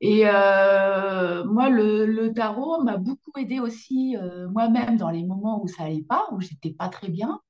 et 0.00 0.22
euh, 0.26 1.44
moi, 1.44 1.68
le, 1.70 2.32
tarot 2.32 2.82
m'a 2.82 2.96
beaucoup 2.96 3.32
aidé 3.38 3.60
aussi 3.60 4.16
moi-même 4.50 4.96
dans 4.96 5.10
les 5.10 5.24
moments 5.24 5.62
où 5.62 5.68
ça 5.68 5.84
allait 5.84 6.04
pas, 6.08 6.28
où 6.32 6.40
j'étais 6.40 6.72
pas 6.72 6.88
très 6.88 7.08
bien. 7.08 7.40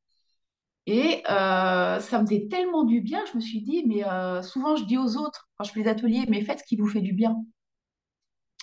Et 0.87 1.23
ça 1.27 2.21
me 2.21 2.27
faisait 2.27 2.49
tellement 2.51 2.85
du 2.85 3.01
bien, 3.01 3.23
je 3.31 3.37
me 3.37 3.41
suis 3.41 3.63
dit, 3.63 3.85
mais 3.87 4.03
souvent 4.43 4.77
je 4.77 4.85
dis 4.85 4.99
aux 4.99 5.17
autres, 5.17 5.49
quand 5.57 5.65
je 5.65 5.73
fais 5.73 5.81
les 5.81 5.89
ateliers, 5.89 6.25
mais 6.29 6.43
faites 6.43 6.61
ce 6.61 6.65
qui 6.65 6.77
vous 6.77 6.89
fait 6.89 7.01
du 7.01 7.13
bien. 7.13 7.37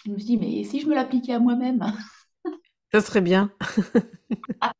Je 0.06 0.12
me 0.12 0.18
suis 0.18 0.26
dit, 0.26 0.38
mais 0.38 0.64
si 0.64 0.80
je 0.80 0.88
me 0.88 0.96
l'appliquais 0.96 1.34
à 1.34 1.40
moi-même? 1.40 1.84
Ça 2.92 3.02
serait 3.02 3.22
bien. 3.22 3.52
Ah, 4.62 4.74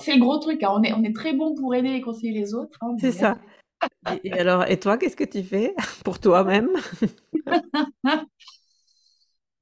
c'est 0.00 0.14
le 0.14 0.20
gros 0.20 0.38
truc, 0.38 0.62
hein. 0.62 0.70
on, 0.72 0.82
est, 0.82 0.92
on 0.92 1.02
est 1.02 1.14
très 1.14 1.32
bon 1.32 1.54
pour 1.54 1.74
aider 1.74 1.90
et 1.90 2.00
conseiller 2.00 2.32
les 2.32 2.54
autres. 2.54 2.78
Hein, 2.80 2.96
c'est 2.98 3.12
ça. 3.12 3.38
Et, 4.22 4.32
alors, 4.32 4.64
et 4.68 4.78
toi, 4.78 4.96
qu'est-ce 4.96 5.16
que 5.16 5.24
tu 5.24 5.42
fais 5.42 5.74
pour 6.04 6.18
toi-même? 6.18 6.70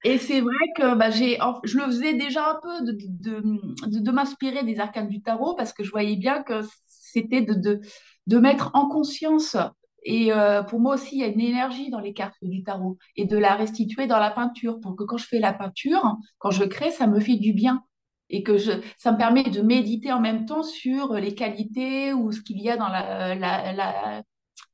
Et 0.04 0.18
c'est 0.18 0.40
vrai 0.40 0.56
que 0.76 0.96
bah, 0.96 1.10
j'ai, 1.10 1.38
je 1.62 1.78
le 1.78 1.84
faisais 1.84 2.14
déjà 2.14 2.50
un 2.50 2.60
peu 2.60 2.84
de, 2.84 2.98
de, 3.08 4.00
de 4.00 4.10
m'inspirer 4.10 4.64
des 4.64 4.80
arcanes 4.80 5.08
du 5.08 5.22
tarot 5.22 5.54
parce 5.54 5.72
que 5.72 5.84
je 5.84 5.92
voyais 5.92 6.16
bien 6.16 6.42
que 6.42 6.60
c'était 6.88 7.42
de, 7.42 7.80
de, 8.26 8.38
mettre 8.38 8.72
en 8.74 8.88
conscience. 8.88 9.56
Et 10.02 10.32
euh, 10.32 10.64
pour 10.64 10.80
moi 10.80 10.94
aussi, 10.94 11.14
il 11.14 11.20
y 11.20 11.24
a 11.24 11.28
une 11.28 11.40
énergie 11.40 11.88
dans 11.90 12.00
les 12.00 12.14
cartes 12.14 12.34
du 12.42 12.64
tarot 12.64 12.98
et 13.14 13.26
de 13.26 13.38
la 13.38 13.54
restituer 13.54 14.08
dans 14.08 14.18
la 14.18 14.32
peinture 14.32 14.80
pour 14.80 14.96
que 14.96 15.04
quand 15.04 15.18
je 15.18 15.26
fais 15.26 15.38
la 15.38 15.52
peinture, 15.52 16.16
quand 16.38 16.50
je 16.50 16.64
crée, 16.64 16.90
ça 16.90 17.06
me 17.06 17.20
fait 17.20 17.36
du 17.36 17.52
bien 17.52 17.84
et 18.32 18.42
que 18.42 18.58
je, 18.58 18.72
ça 18.98 19.12
me 19.12 19.18
permet 19.18 19.44
de 19.44 19.62
méditer 19.62 20.12
en 20.12 20.20
même 20.20 20.46
temps 20.46 20.64
sur 20.64 21.14
les 21.14 21.34
qualités 21.34 22.12
ou 22.12 22.32
ce 22.32 22.40
qu'il 22.40 22.60
y 22.60 22.68
a 22.68 22.76
dans 22.76 22.88
la, 22.88 23.34
la, 23.36 24.22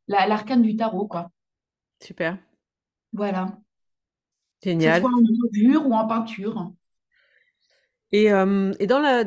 l'arcane 0.07 0.63
du 0.63 0.77
tarot, 0.77 1.07
quoi. 1.07 1.31
Super. 2.03 2.39
Voilà. 3.13 3.59
Génial. 4.63 5.03
Que 5.03 5.09
ce 5.09 5.13
soit 5.13 5.19
en 5.19 5.23
gravure 5.23 5.87
ou 5.87 5.95
en 5.95 6.07
peinture. 6.07 6.73
Et, 8.13 8.33
euh, 8.33 8.73
et 8.79 8.87
dans 8.87 9.01
la 9.01 9.25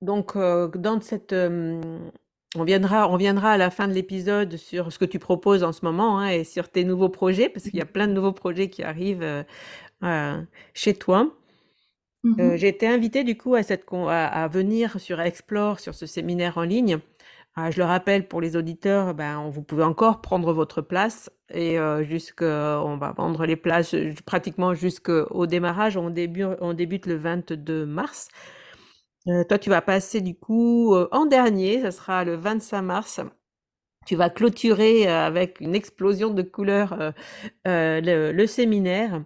donc 0.00 0.36
euh, 0.36 0.68
dans 0.68 1.00
cette 1.00 1.34
on 2.56 2.64
viendra, 2.64 3.08
on 3.08 3.16
viendra 3.16 3.52
à 3.52 3.56
la 3.56 3.70
fin 3.70 3.86
de 3.86 3.92
l'épisode 3.92 4.56
sur 4.56 4.92
ce 4.92 4.98
que 4.98 5.04
tu 5.04 5.18
proposes 5.18 5.62
en 5.62 5.72
ce 5.72 5.84
moment 5.84 6.18
hein, 6.18 6.28
et 6.28 6.44
sur 6.44 6.68
tes 6.68 6.84
nouveaux 6.84 7.08
projets, 7.08 7.48
parce 7.48 7.64
qu'il 7.64 7.76
y 7.76 7.80
a 7.80 7.86
plein 7.86 8.08
de 8.08 8.12
nouveaux 8.12 8.32
projets 8.32 8.68
qui 8.68 8.82
arrivent 8.82 9.22
euh, 9.22 9.44
euh, 10.02 10.42
chez 10.74 10.94
toi. 10.94 11.36
Euh, 12.24 12.56
j'ai 12.56 12.68
été 12.68 12.86
invitée 12.86 13.24
du 13.24 13.36
coup 13.36 13.54
à, 13.54 13.62
cette, 13.62 13.86
à, 13.90 14.48
venir 14.48 15.00
sur 15.00 15.20
Explore, 15.20 15.80
sur 15.80 15.94
ce 15.94 16.06
séminaire 16.06 16.58
en 16.58 16.62
ligne. 16.62 16.98
je 17.56 17.78
le 17.78 17.84
rappelle 17.84 18.28
pour 18.28 18.40
les 18.40 18.56
auditeurs, 18.56 19.14
ben, 19.14 19.48
vous 19.48 19.62
pouvez 19.62 19.84
encore 19.84 20.20
prendre 20.20 20.52
votre 20.52 20.82
place 20.82 21.30
et 21.52 21.78
jusque, 22.02 22.42
on 22.42 22.96
va 22.98 23.12
vendre 23.12 23.46
les 23.46 23.56
places 23.56 23.94
pratiquement 24.26 24.74
jusqu'au 24.74 25.46
démarrage. 25.46 25.96
On 25.96 26.10
débute, 26.10 27.06
le 27.06 27.16
22 27.16 27.86
mars. 27.86 28.28
Euh, 29.28 29.44
toi, 29.44 29.58
tu 29.58 29.68
vas 29.70 29.82
passer 29.82 30.20
du 30.20 30.34
coup 30.34 30.94
euh, 30.94 31.08
en 31.12 31.26
dernier, 31.26 31.82
ça 31.82 31.90
sera 31.90 32.24
le 32.24 32.36
25 32.36 32.82
mars. 32.82 33.20
Tu 34.06 34.16
vas 34.16 34.30
clôturer 34.30 35.08
euh, 35.08 35.26
avec 35.26 35.60
une 35.60 35.74
explosion 35.74 36.30
de 36.30 36.42
couleurs 36.42 37.12
le, 37.64 38.46
séminaire. 38.46 39.22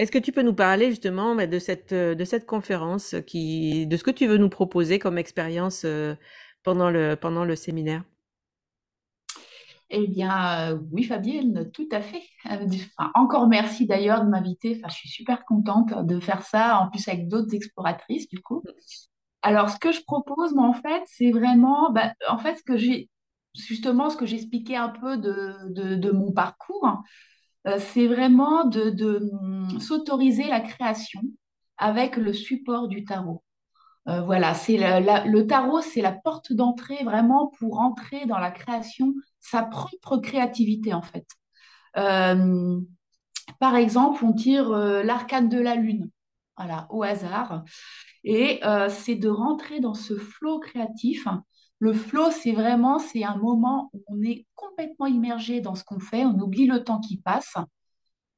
Est-ce 0.00 0.10
que 0.10 0.18
tu 0.18 0.32
peux 0.32 0.40
nous 0.40 0.54
parler 0.54 0.88
justement 0.88 1.34
bah, 1.34 1.46
de 1.46 1.58
cette, 1.58 1.92
de 1.92 2.24
cette 2.24 2.46
conférence, 2.46 3.16
qui, 3.26 3.86
de 3.86 3.98
ce 3.98 4.02
que 4.02 4.10
tu 4.10 4.26
veux 4.26 4.38
nous 4.38 4.48
proposer 4.48 4.98
comme 4.98 5.18
expérience 5.18 5.84
pendant, 6.62 6.88
le, 6.88 7.16
pendant 7.16 7.44
le 7.44 7.54
séminaire? 7.54 8.02
Eh 9.90 10.06
bien, 10.06 10.80
oui, 10.90 11.02
Fabienne, 11.02 11.70
tout 11.72 11.88
à 11.92 12.00
fait. 12.00 12.22
encore 13.14 13.46
merci 13.46 13.86
d'ailleurs 13.86 14.24
de 14.24 14.30
m'inviter. 14.30 14.78
Enfin, 14.78 14.88
je 14.88 14.94
suis 14.94 15.10
super 15.10 15.44
contente 15.44 16.06
de 16.06 16.18
faire 16.18 16.40
ça, 16.44 16.78
en 16.78 16.88
plus 16.88 17.06
avec 17.06 17.28
d'autres 17.28 17.54
exploratrices, 17.54 18.26
du 18.26 18.40
coup. 18.40 18.62
Alors, 19.42 19.68
ce 19.68 19.78
que 19.78 19.92
je 19.92 20.00
propose, 20.00 20.56
en 20.56 20.72
fait, 20.72 21.02
c'est 21.08 21.30
vraiment, 21.30 21.92
bah, 21.92 22.14
en 22.26 22.38
fait, 22.38 22.56
ce 22.56 22.62
que 22.62 22.78
j'ai, 22.78 23.10
justement, 23.54 24.08
ce 24.08 24.16
que 24.16 24.24
j'expliquais 24.24 24.76
un 24.76 24.88
peu 24.88 25.18
de, 25.18 26.10
mon 26.10 26.32
parcours, 26.32 26.86
euh, 26.86 26.92
c'est 27.78 28.06
vraiment 28.06 28.64
de, 28.64 29.18
hum, 29.32 29.80
s'autoriser 29.80 30.44
la 30.48 30.60
création 30.60 31.20
avec 31.76 32.16
le 32.16 32.32
support 32.32 32.88
du 32.88 33.04
tarot. 33.04 33.42
Euh, 34.08 34.22
voilà, 34.22 34.54
c'est 34.54 34.78
le 34.78 35.42
tarot, 35.42 35.82
c'est 35.82 36.00
la 36.00 36.12
porte 36.12 36.52
d'entrée 36.52 37.04
vraiment 37.04 37.48
pour 37.58 37.80
entrer 37.80 38.26
dans 38.26 38.38
la 38.38 38.50
création, 38.50 39.14
sa 39.40 39.62
propre 39.62 40.16
créativité, 40.18 40.94
en 40.94 41.02
fait. 41.02 41.26
Euh, 41.96 42.80
par 43.58 43.76
exemple, 43.76 44.24
on 44.24 44.32
tire 44.32 44.70
l'arcane 44.70 45.48
de 45.48 45.58
la 45.58 45.74
lune, 45.74 46.10
voilà, 46.56 46.86
au 46.90 47.02
hasard. 47.02 47.64
Et 48.24 48.60
euh, 48.64 48.88
c'est 48.88 49.14
de 49.14 49.28
rentrer 49.28 49.80
dans 49.80 49.94
ce 49.94 50.14
flot 50.14 50.58
créatif. 50.60 51.26
Le 51.80 51.92
flow, 51.94 52.30
c'est 52.30 52.52
vraiment, 52.52 52.98
c'est 53.00 53.24
un 53.24 53.36
moment 53.38 53.90
où 53.94 54.02
on 54.08 54.22
est 54.22 54.46
complètement 54.56 55.06
immergé 55.06 55.60
dans 55.62 55.74
ce 55.76 55.84
qu'on 55.84 56.00
fait, 56.00 56.24
on 56.26 56.38
oublie 56.40 56.66
le 56.66 56.84
temps 56.84 57.00
qui 57.00 57.18
passe. 57.18 57.54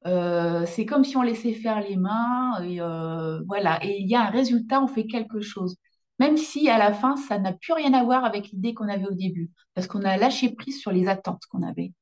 Euh, 0.05 0.65
c'est 0.67 0.85
comme 0.85 1.03
si 1.05 1.17
on 1.17 1.21
laissait 1.23 1.53
faire 1.53 1.81
les 1.81 1.95
mains, 1.97 2.61
et 2.63 2.81
euh, 2.81 3.41
voilà. 3.47 3.83
Et 3.85 3.99
il 4.01 4.09
y 4.09 4.15
a 4.15 4.23
un 4.27 4.29
résultat, 4.31 4.81
on 4.81 4.87
fait 4.87 5.05
quelque 5.07 5.41
chose. 5.41 5.77
même 6.19 6.37
si 6.37 6.69
à 6.69 6.77
la 6.77 6.93
fin, 6.93 7.15
ça 7.17 7.39
n'a 7.39 7.53
plus 7.53 7.73
rien 7.73 7.93
à 7.93 8.03
voir 8.03 8.25
avec 8.25 8.49
l'idée 8.51 8.73
qu'on 8.73 8.89
avait 8.89 9.07
au 9.07 9.13
début, 9.15 9.51
parce 9.75 9.87
qu'on 9.87 10.03
a 10.05 10.17
lâché 10.17 10.53
prise 10.55 10.79
sur 10.81 10.91
les 10.91 11.07
attentes 11.07 11.43
qu'on 11.49 11.63
avait. 11.63 11.93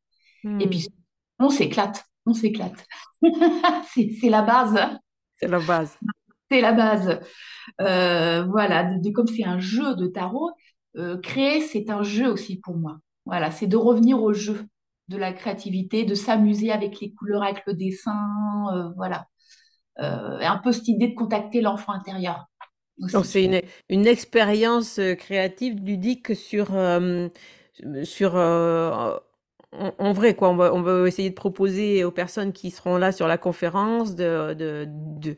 Et 0.60 0.68
Hmm, 0.68 0.70
puis, 0.70 0.88
on 1.40 1.50
s'éclate, 1.50 2.06
on 2.28 2.34
s'éclate. 2.34 2.86
C'est 3.94 4.12
c'est 4.22 4.30
la 4.30 4.42
base, 4.44 4.80
c'est 5.38 5.48
la 5.48 5.60
base. 5.60 6.00
c'est 6.50 6.62
la 6.62 6.74
base. 6.74 7.20
Euh, 7.82 8.46
voilà, 8.46 8.86
de, 8.86 9.02
de- 9.02 9.12
comme 9.12 9.28
c'est 9.28 9.46
un 9.46 9.60
jeu 9.60 9.96
de 9.96 10.08
tarot, 10.08 10.52
euh, 10.98 11.18
créer, 11.18 11.62
c'est 11.62 11.90
un 11.90 12.04
jeu 12.04 12.30
aussi 12.30 12.60
pour 12.60 12.76
moi. 12.76 13.00
Voilà, 13.26 13.52
c'est 13.52 13.68
de 13.68 13.78
revenir 13.78 14.22
au 14.22 14.34
jeu 14.34 14.66
de 15.08 15.18
la 15.18 15.34
créativité, 15.34 16.06
de 16.06 16.16
s'amuser 16.16 16.72
avec 16.72 17.00
les 17.00 17.14
couleurs, 17.14 17.44
avec 17.44 17.64
le 17.66 17.74
dessin, 17.74 18.68
euh, 18.74 18.90
voilà. 18.96 19.28
Euh, 20.00 20.40
un 20.40 20.58
peu 20.58 20.72
cette 20.72 20.88
idée 20.88 21.10
de 21.10 21.16
contacter 21.16 21.60
l'enfant 21.62 21.92
intérieur 21.92 22.46
Donc 22.98 23.26
c'est 23.26 23.44
une, 23.44 23.62
une 23.90 24.08
expérience 24.08 25.02
créative 25.18 25.84
ludique 25.84 26.34
sur, 26.34 26.68
sur 28.04 28.36
en, 29.72 30.14
vrai 30.14 30.36
quoi. 30.36 30.50
On 30.50 30.56
va, 30.56 30.74
on 30.74 30.82
va 30.82 31.08
essayer 31.08 31.30
de 31.30 31.36
proposer 31.36 32.04
aux 32.04 32.12
personnes 32.12 32.54
qui 32.54 32.72
seront 32.72 32.98
là 32.98 33.12
sur 33.12 33.28
la 33.28 33.38
conférence 33.38 34.16
de, 34.16 34.54
de, 34.54 35.38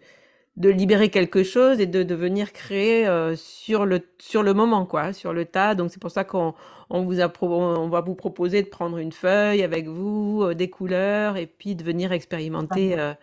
de 0.55 0.69
libérer 0.69 1.09
quelque 1.09 1.43
chose 1.43 1.79
et 1.79 1.87
de, 1.87 2.03
de 2.03 2.15
venir 2.15 2.53
créer 2.53 3.07
euh, 3.07 3.35
sur 3.35 3.85
le, 3.85 4.01
sur 4.19 4.43
le 4.43 4.53
moment 4.53 4.85
quoi, 4.85 5.11
sur 5.11 5.33
le 5.33 5.45
tas. 5.45 5.73
Donc 5.73 5.89
c'est 5.89 6.01
pour 6.01 6.11
ça 6.11 6.23
qu'on 6.23 6.53
on 6.89 7.03
vous 7.03 7.21
a 7.21 7.31
on 7.41 7.89
va 7.89 8.01
vous 8.01 8.13
proposer 8.13 8.61
de 8.61 8.67
prendre 8.67 8.97
une 8.99 9.11
feuille 9.11 9.63
avec 9.63 9.87
vous, 9.87 10.43
euh, 10.43 10.53
des 10.53 10.69
couleurs 10.69 11.37
et 11.37 11.47
puis 11.47 11.75
de 11.75 11.83
venir 11.83 12.11
expérimenter 12.11 12.99
euh, 12.99 13.13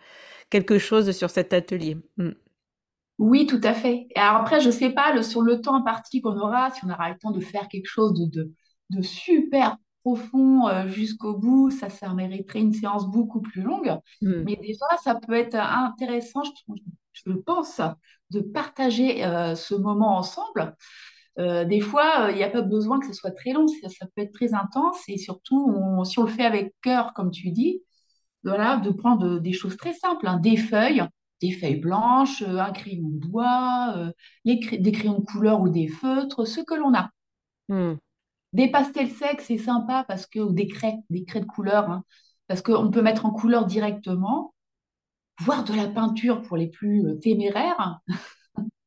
quelque 0.50 0.78
chose 0.78 1.12
sur 1.12 1.30
cet 1.30 1.52
atelier. 1.52 1.98
Mm. 2.16 2.30
Oui, 3.18 3.46
tout 3.46 3.60
à 3.62 3.74
fait. 3.74 4.08
Et 4.16 4.18
alors 4.18 4.40
après, 4.40 4.60
je 4.60 4.70
sais 4.70 4.90
pas 4.90 5.12
le, 5.12 5.22
sur 5.22 5.42
le 5.42 5.60
temps 5.60 5.76
imparti 5.76 6.22
qu'on 6.22 6.36
aura, 6.38 6.70
si 6.70 6.84
on 6.84 6.90
aura 6.90 7.10
le 7.10 7.18
temps 7.18 7.30
de 7.30 7.40
faire 7.40 7.68
quelque 7.68 7.86
chose 7.86 8.14
de, 8.14 8.24
de, 8.24 8.50
de 8.88 9.02
super 9.02 9.76
profond 10.00 10.88
jusqu'au 10.88 11.36
bout, 11.36 11.70
ça, 11.70 11.90
ça 11.90 12.14
mériterait 12.14 12.60
une 12.60 12.72
séance 12.72 13.06
beaucoup 13.10 13.42
plus 13.42 13.60
longue. 13.60 13.94
Mm. 14.22 14.42
Mais 14.46 14.56
déjà, 14.56 14.86
ça 15.04 15.16
peut 15.16 15.34
être 15.34 15.54
intéressant, 15.54 16.42
je, 16.44 16.72
je 17.12 17.32
pense, 17.32 17.80
de 18.30 18.40
partager 18.40 19.24
euh, 19.24 19.54
ce 19.54 19.74
moment 19.74 20.16
ensemble. 20.16 20.76
Euh, 21.38 21.64
des 21.64 21.80
fois, 21.80 22.26
euh, 22.26 22.30
il 22.32 22.36
n'y 22.36 22.44
a 22.44 22.50
pas 22.50 22.62
besoin 22.62 23.00
que 23.00 23.06
ce 23.06 23.12
soit 23.12 23.30
très 23.32 23.52
long, 23.52 23.66
ça, 23.68 23.88
ça 23.88 24.06
peut 24.14 24.22
être 24.22 24.32
très 24.32 24.54
intense 24.54 24.98
et 25.08 25.18
surtout, 25.18 25.72
on- 25.76 26.04
si 26.04 26.18
on 26.18 26.24
le 26.24 26.30
fait 26.30 26.44
avec 26.44 26.74
cœur, 26.82 27.14
comme 27.14 27.30
tu 27.30 27.50
dis, 27.50 27.82
voilà, 28.44 28.78
de 28.78 28.90
prendre 28.90 29.38
des 29.40 29.52
choses 29.52 29.76
très 29.76 29.92
simples, 29.94 30.26
hein, 30.28 30.38
des 30.38 30.56
feuilles, 30.56 31.04
des 31.42 31.52
feuilles 31.52 31.80
blanches, 31.80 32.42
un 32.42 32.72
crayon 32.72 33.08
de 33.08 33.26
bois, 33.26 34.12
les 34.44 34.58
des 34.78 34.92
crayons 34.92 35.18
de 35.20 35.24
couleur 35.24 35.60
ou 35.60 35.68
des 35.68 35.88
feutres, 35.88 36.46
ce 36.46 36.60
que 36.60 36.74
l'on 36.74 36.94
a. 36.94 37.10
Mm. 37.68 37.94
Des 38.52 38.68
pastels 38.68 39.10
secs, 39.10 39.40
c'est 39.40 39.58
sympa 39.58 40.04
parce 40.08 40.26
que, 40.26 40.40
ou 40.40 40.52
des 40.52 40.66
craies, 40.66 40.98
des 41.10 41.24
craies 41.24 41.40
de 41.40 41.46
couleur, 41.46 41.88
hein, 41.90 42.04
parce 42.48 42.62
qu'on 42.62 42.90
peut 42.90 43.02
mettre 43.02 43.26
en 43.26 43.30
couleur 43.30 43.66
directement, 43.66 44.54
voire 45.40 45.64
de 45.64 45.74
la 45.74 45.88
peinture 45.88 46.42
pour 46.42 46.56
les 46.56 46.68
plus 46.68 47.06
euh, 47.06 47.14
téméraires. 47.16 48.00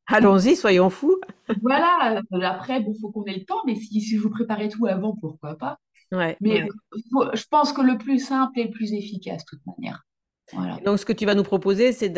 Allons-y, 0.08 0.56
soyons 0.56 0.90
fous. 0.90 1.20
Voilà, 1.62 2.22
euh, 2.34 2.42
après, 2.42 2.82
bon, 2.82 2.94
faut 3.00 3.12
qu'on 3.12 3.26
ait 3.26 3.38
le 3.38 3.46
temps, 3.46 3.62
mais 3.66 3.76
si, 3.76 4.02
si 4.02 4.18
vous 4.18 4.30
préparez 4.30 4.70
tout 4.70 4.86
avant, 4.88 5.16
pourquoi 5.16 5.56
pas. 5.58 5.78
Ouais, 6.12 6.40
Mais 6.42 6.62
ouais. 6.62 6.74
faut- 7.12 7.36
je 7.36 7.46
pense 7.50 7.74
que 7.74 7.82
le 7.82 7.98
plus 7.98 8.20
simple 8.20 8.60
est 8.60 8.66
le 8.66 8.72
plus 8.72 8.94
efficace, 8.94 9.46
de 9.46 9.50
toute 9.58 9.68
manière. 9.68 10.04
Voilà. 10.54 10.84
donc, 10.86 11.00
ce 11.00 11.06
que 11.06 11.14
tu 11.14 11.26
vas 11.26 11.36
nous 11.36 11.44
proposer, 11.44 11.94
c'est 11.94 12.12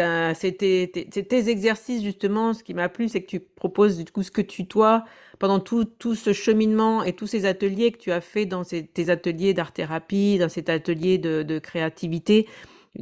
tes, 0.58 0.92
tes- 0.92 1.10
tes 1.28 1.50
exercices, 1.50 2.04
justement. 2.04 2.54
Ce 2.54 2.64
qui 2.64 2.74
m'a 2.74 2.90
plu, 2.90 3.10
c'est 3.10 3.22
que 3.22 3.28
tu 3.28 3.40
proposes, 3.40 3.98
du 3.98 4.12
coup, 4.12 4.24
ce 4.24 4.32
que 4.32 4.42
tu, 4.42 4.68
toi, 4.68 5.06
pendant 5.40 5.60
tout, 5.60 5.86
tout 5.86 6.16
ce 6.16 6.34
cheminement 6.34 7.04
et 7.04 7.14
tous 7.14 7.28
ces 7.28 7.46
ateliers 7.46 7.92
que 7.92 7.98
tu 7.98 8.12
as 8.12 8.22
fait 8.22 8.46
dans 8.46 8.64
ces- 8.64 8.86
tes 8.88 9.10
ateliers 9.10 9.54
d'art-thérapie, 9.54 10.38
dans 10.40 10.50
cet 10.50 10.70
atelier 10.70 11.18
de, 11.18 11.44
de 11.44 11.60
créativité, 11.60 12.48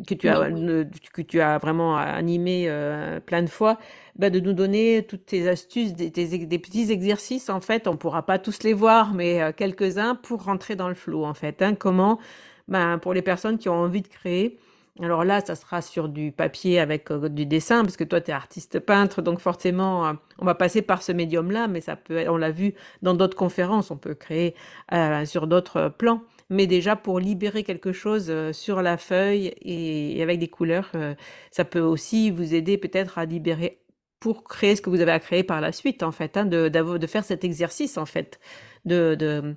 que 0.07 0.13
tu 0.15 0.27
as, 0.29 0.41
Oui. 0.49 0.85
que 1.13 1.21
tu 1.21 1.41
as 1.41 1.57
vraiment 1.57 1.95
animé 1.97 2.65
euh, 2.67 3.19
plein 3.19 3.41
de 3.43 3.49
fois, 3.49 3.77
bah, 4.17 4.29
de 4.29 4.39
nous 4.39 4.53
donner 4.53 5.05
toutes 5.07 5.25
tes 5.25 5.47
astuces, 5.47 5.93
des, 5.93 6.11
tes- 6.11 6.45
des 6.45 6.59
petits 6.59 6.91
exercices, 6.91 7.49
en 7.49 7.61
fait. 7.61 7.87
On 7.87 7.97
pourra 7.97 8.25
pas 8.25 8.39
tous 8.39 8.63
les 8.63 8.73
voir, 8.73 9.13
mais 9.13 9.41
euh, 9.41 9.51
quelques-uns 9.55 10.15
pour 10.15 10.43
rentrer 10.43 10.75
dans 10.75 10.89
le 10.89 10.95
flow, 10.95 11.25
en 11.25 11.33
fait. 11.33 11.61
hein. 11.61 11.75
Comment, 11.75 12.19
ben, 12.67 12.97
pour 12.99 13.13
les 13.13 13.21
personnes 13.21 13.57
qui 13.57 13.69
ont 13.69 13.75
envie 13.75 14.01
de 14.01 14.07
créer, 14.07 14.57
alors 15.01 15.23
là, 15.23 15.41
ça 15.41 15.55
sera 15.55 15.81
sur 15.81 16.07
du 16.07 16.31
papier 16.31 16.79
avec 16.79 17.09
euh, 17.11 17.27
du 17.29 17.45
dessin, 17.47 17.83
parce 17.83 17.97
que 17.97 18.03
toi, 18.03 18.21
tu 18.21 18.29
es 18.31 18.33
artiste 18.33 18.79
peintre, 18.79 19.21
donc 19.23 19.39
forcément, 19.39 20.05
euh, 20.07 20.13
on 20.39 20.45
va 20.45 20.53
passer 20.55 20.81
par 20.83 21.01
ce 21.01 21.11
médium-là, 21.11 21.67
mais 21.67 21.81
ça 21.81 21.95
peut 21.95 22.23
on 22.29 22.37
l'a 22.37 22.51
vu 22.51 22.75
dans 23.01 23.15
d'autres 23.15 23.35
conférences, 23.37 23.89
on 23.91 23.97
peut 23.97 24.13
créer 24.13 24.53
euh, 24.93 25.25
sur 25.25 25.47
d'autres 25.47 25.89
plans. 25.97 26.21
Mais 26.49 26.67
déjà, 26.67 26.95
pour 26.95 27.19
libérer 27.19 27.63
quelque 27.63 27.91
chose 27.91 28.27
euh, 28.29 28.53
sur 28.53 28.81
la 28.81 28.97
feuille 28.97 29.53
et, 29.61 30.21
avec 30.21 30.39
des 30.39 30.47
couleurs, 30.47 30.91
euh, 30.95 31.15
ça 31.51 31.65
peut 31.65 31.79
aussi 31.79 32.31
vous 32.31 32.53
aider 32.53 32.77
peut-être 32.77 33.17
à 33.17 33.25
libérer 33.25 33.79
pour 34.19 34.43
créer 34.43 34.75
ce 34.75 34.81
que 34.81 34.89
vous 34.89 35.01
avez 35.01 35.11
à 35.11 35.19
créer 35.19 35.43
par 35.43 35.61
la 35.61 35.71
suite, 35.71 36.03
en 36.03 36.11
fait, 36.11 36.37
hein, 36.37 36.45
de, 36.45 37.07
faire 37.07 37.25
cet 37.25 37.43
exercice, 37.43 37.97
en 37.97 38.05
fait, 38.05 38.39
de, 38.85 39.55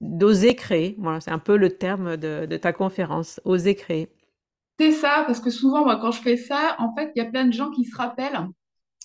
d'oser 0.00 0.54
créer. 0.54 0.96
C'est 1.20 1.30
un 1.32 1.38
peu 1.38 1.56
le 1.56 1.70
terme 1.70 2.16
de, 2.16 2.46
de 2.46 2.56
ta 2.56 2.72
conférence, 2.72 3.40
oser 3.44 3.74
créer. 3.74 4.08
C'est 4.78 4.92
ça, 4.92 5.24
parce 5.26 5.40
que 5.40 5.50
souvent, 5.50 5.84
moi, 5.84 5.98
quand 6.00 6.12
je 6.12 6.20
fais 6.20 6.36
ça, 6.36 6.76
en 6.78 6.94
fait, 6.94 7.12
il 7.14 7.22
y 7.22 7.26
a 7.26 7.28
plein 7.28 7.46
de 7.46 7.52
gens 7.52 7.70
qui 7.70 7.84
se 7.84 7.96
rappellent. 7.96 8.48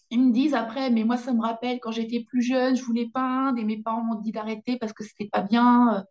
Ils 0.09 0.21
me 0.27 0.31
disent 0.33 0.53
après, 0.55 0.89
mais 0.89 1.03
moi, 1.03 1.17
ça 1.17 1.33
me 1.33 1.41
rappelle 1.41 1.79
quand 1.81 1.91
j'étais 1.91 2.23
plus 2.23 2.41
jeune, 2.41 2.75
je 2.75 2.83
voulais 2.83 3.09
peindre 3.13 3.59
et 3.59 3.65
mes 3.65 3.81
parents 3.81 4.03
m'ont 4.03 4.19
dit 4.21 4.31
d'arrêter 4.31 4.77
parce 4.77 4.93
que 4.93 5.03
c'était 5.03 5.27
pas 5.29 5.41
bien. 5.41 6.05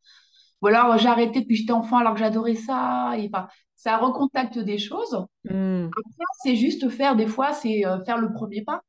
Ou 0.63 0.69
alors, 0.69 0.99
j'ai 0.99 1.09
arrêté 1.09 1.41
depuis 1.43 1.55
que 1.57 1.61
j'étais 1.63 1.73
enfant 1.73 1.99
alors 1.99 2.15
que 2.15 2.21
j'adorais 2.21 2.55
ça. 2.57 3.15
Et 3.19 3.31
enfin, 3.33 3.49
ça 3.77 3.99
recontacte 3.99 4.59
des 4.59 4.79
choses. 4.79 5.15
Après, 5.15 6.25
c'est 6.43 6.57
juste 6.57 6.89
faire, 6.91 7.17
des 7.17 7.27
fois, 7.27 7.53
c'est 7.53 7.87
euh, 7.87 8.01
faire 8.05 8.19
le 8.19 8.33
premier 8.33 8.63
pas. 8.65 8.83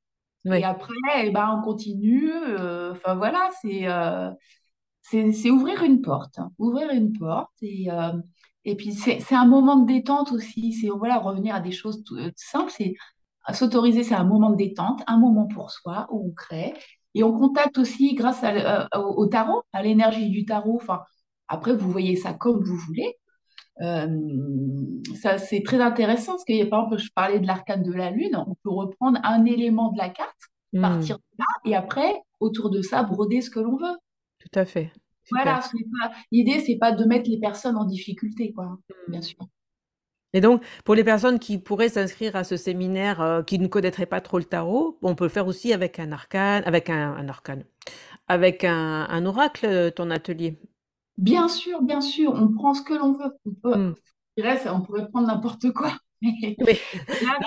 Et 0.52 0.64
après, 0.66 0.94
eh 1.26 1.32
ben, 1.32 1.60
on 1.60 1.64
continue. 1.64 2.32
euh, 2.34 2.92
Enfin, 2.94 3.16
voilà, 3.16 3.50
c'est 3.62 3.88
euh, 3.90 4.32
c'est 5.02 5.50
ouvrir 5.52 5.84
une 5.84 6.02
porte. 6.02 6.40
hein. 6.40 6.52
Ouvrir 6.60 6.92
une 6.92 7.14
porte. 7.18 7.52
Et, 7.62 7.92
euh, 7.92 8.14
et 8.66 8.76
puis, 8.76 8.94
c'est 8.94 9.36
un 9.36 9.46
moment 9.46 9.78
de 9.78 9.88
détente 9.88 10.32
aussi. 10.32 10.74
C'est 10.74 10.90
voilà, 10.90 11.20
revenir 11.20 11.56
à 11.56 11.60
des 11.62 11.72
choses 11.72 12.04
tout- 12.04 12.18
simples. 12.36 12.72
C'est 12.76 12.96
S'autoriser, 13.54 14.04
c'est 14.04 14.16
un 14.16 14.24
moment 14.26 14.50
de 14.52 14.58
détente, 14.58 15.02
un 15.08 15.18
moment 15.18 15.48
pour 15.48 15.72
soi 15.72 16.08
où 16.12 16.28
on 16.30 16.34
crée. 16.34 16.74
Et 17.16 17.24
on 17.24 17.34
contacte 17.38 17.78
aussi 17.78 18.14
grâce 18.16 18.44
à 18.44 18.84
euh, 18.94 19.00
au 19.00 19.26
tarot, 19.28 19.64
à 19.74 19.82
l'énergie 19.84 20.30
du 20.30 20.46
tarot. 20.46 20.76
Enfin, 20.82 21.02
après, 21.48 21.76
vous 21.76 21.90
voyez 21.92 22.16
ça 22.16 22.34
comme 22.34 22.64
vous 22.64 22.76
voulez. 22.78 23.16
Euh, 23.82 24.08
ça, 25.22 25.38
c'est 25.38 25.64
très 25.64 25.82
intéressant 25.82 26.34
parce 26.34 26.46
que, 26.46 26.66
par 26.70 26.82
exemple, 26.86 27.02
je 27.02 27.10
parlais 27.14 27.40
de 27.40 27.48
l'arcane 27.48 27.84
de 27.84 27.94
la 27.94 28.12
lune. 28.12 28.36
On 28.48 28.56
peut 28.64 28.70
reprendre 28.72 29.20
un 29.24 29.46
élément 29.46 29.92
de 29.92 29.98
la 29.98 30.10
carte, 30.10 30.38
Hmm, 30.74 30.82
partir 30.82 31.18
de 31.18 31.24
là, 31.40 31.46
et 31.66 31.76
après, 31.76 32.14
autour 32.40 32.70
de 32.70 32.82
ça, 32.82 33.04
broder 33.04 33.42
ce 33.42 33.50
que 33.50 33.60
l'on 33.60 33.78
veut. 33.78 33.98
tout 34.40 34.60
à 34.60 34.66
fait. 34.66 34.92
Super. 35.24 35.44
Voilà, 35.44 35.62
ce 35.62 35.76
n'est 35.76 35.84
pas, 36.02 36.12
l'idée, 36.32 36.60
c'est 36.60 36.78
pas 36.78 36.92
de 36.92 37.04
mettre 37.06 37.30
les 37.30 37.40
personnes 37.40 37.76
en 37.78 37.86
difficulté, 37.86 38.54
quoi, 38.54 38.66
hein, 38.66 38.80
bien 39.08 39.20
Hmm. 39.20 39.22
sûr. 39.22 39.46
Et 40.34 40.42
donc, 40.42 40.64
pour 40.86 40.96
les 40.96 41.04
personnes 41.04 41.40
qui 41.40 41.58
pourraient 41.58 41.90
s'inscrire 41.90 42.36
à 42.36 42.44
ce 42.44 42.58
séminaire, 42.58 43.22
euh, 43.22 43.44
qui 43.44 43.60
ne 43.60 43.68
connaîtraient 43.68 44.06
pas 44.06 44.22
trop 44.22 44.38
le 44.40 44.46
tarot, 44.46 44.98
on 45.02 45.16
peut 45.16 45.26
le 45.26 45.30
faire 45.30 45.48
aussi 45.48 45.74
avec 45.74 46.00
un 46.00 46.12
arcane, 46.12 46.64
avec 46.66 46.90
un, 46.90 47.14
un 47.16 47.28
arcane, 47.30 47.64
avec 48.28 48.64
un, 48.66 49.08
un 49.10 49.26
oracle, 49.26 49.66
euh, 49.68 49.92
ton 49.92 50.12
atelier. 50.12 50.60
Bien 51.18 51.48
sûr, 51.48 51.82
bien 51.82 52.02
sûr, 52.02 52.34
on 52.34 52.48
prend 52.54 52.74
ce 52.74 52.82
que 52.84 52.94
l'on 52.94 53.14
veut. 53.14 53.38
On 53.46 53.54
peut, 53.54 53.76
Hmm. 53.76 53.92
je 54.38 54.44
dirais, 54.44 54.58
ça, 54.60 54.74
on 54.74 54.82
pourrait 54.82 55.10
prendre 55.10 55.28
n'importe 55.28 55.72
quoi. 55.74 55.94
Oui. 56.60 56.80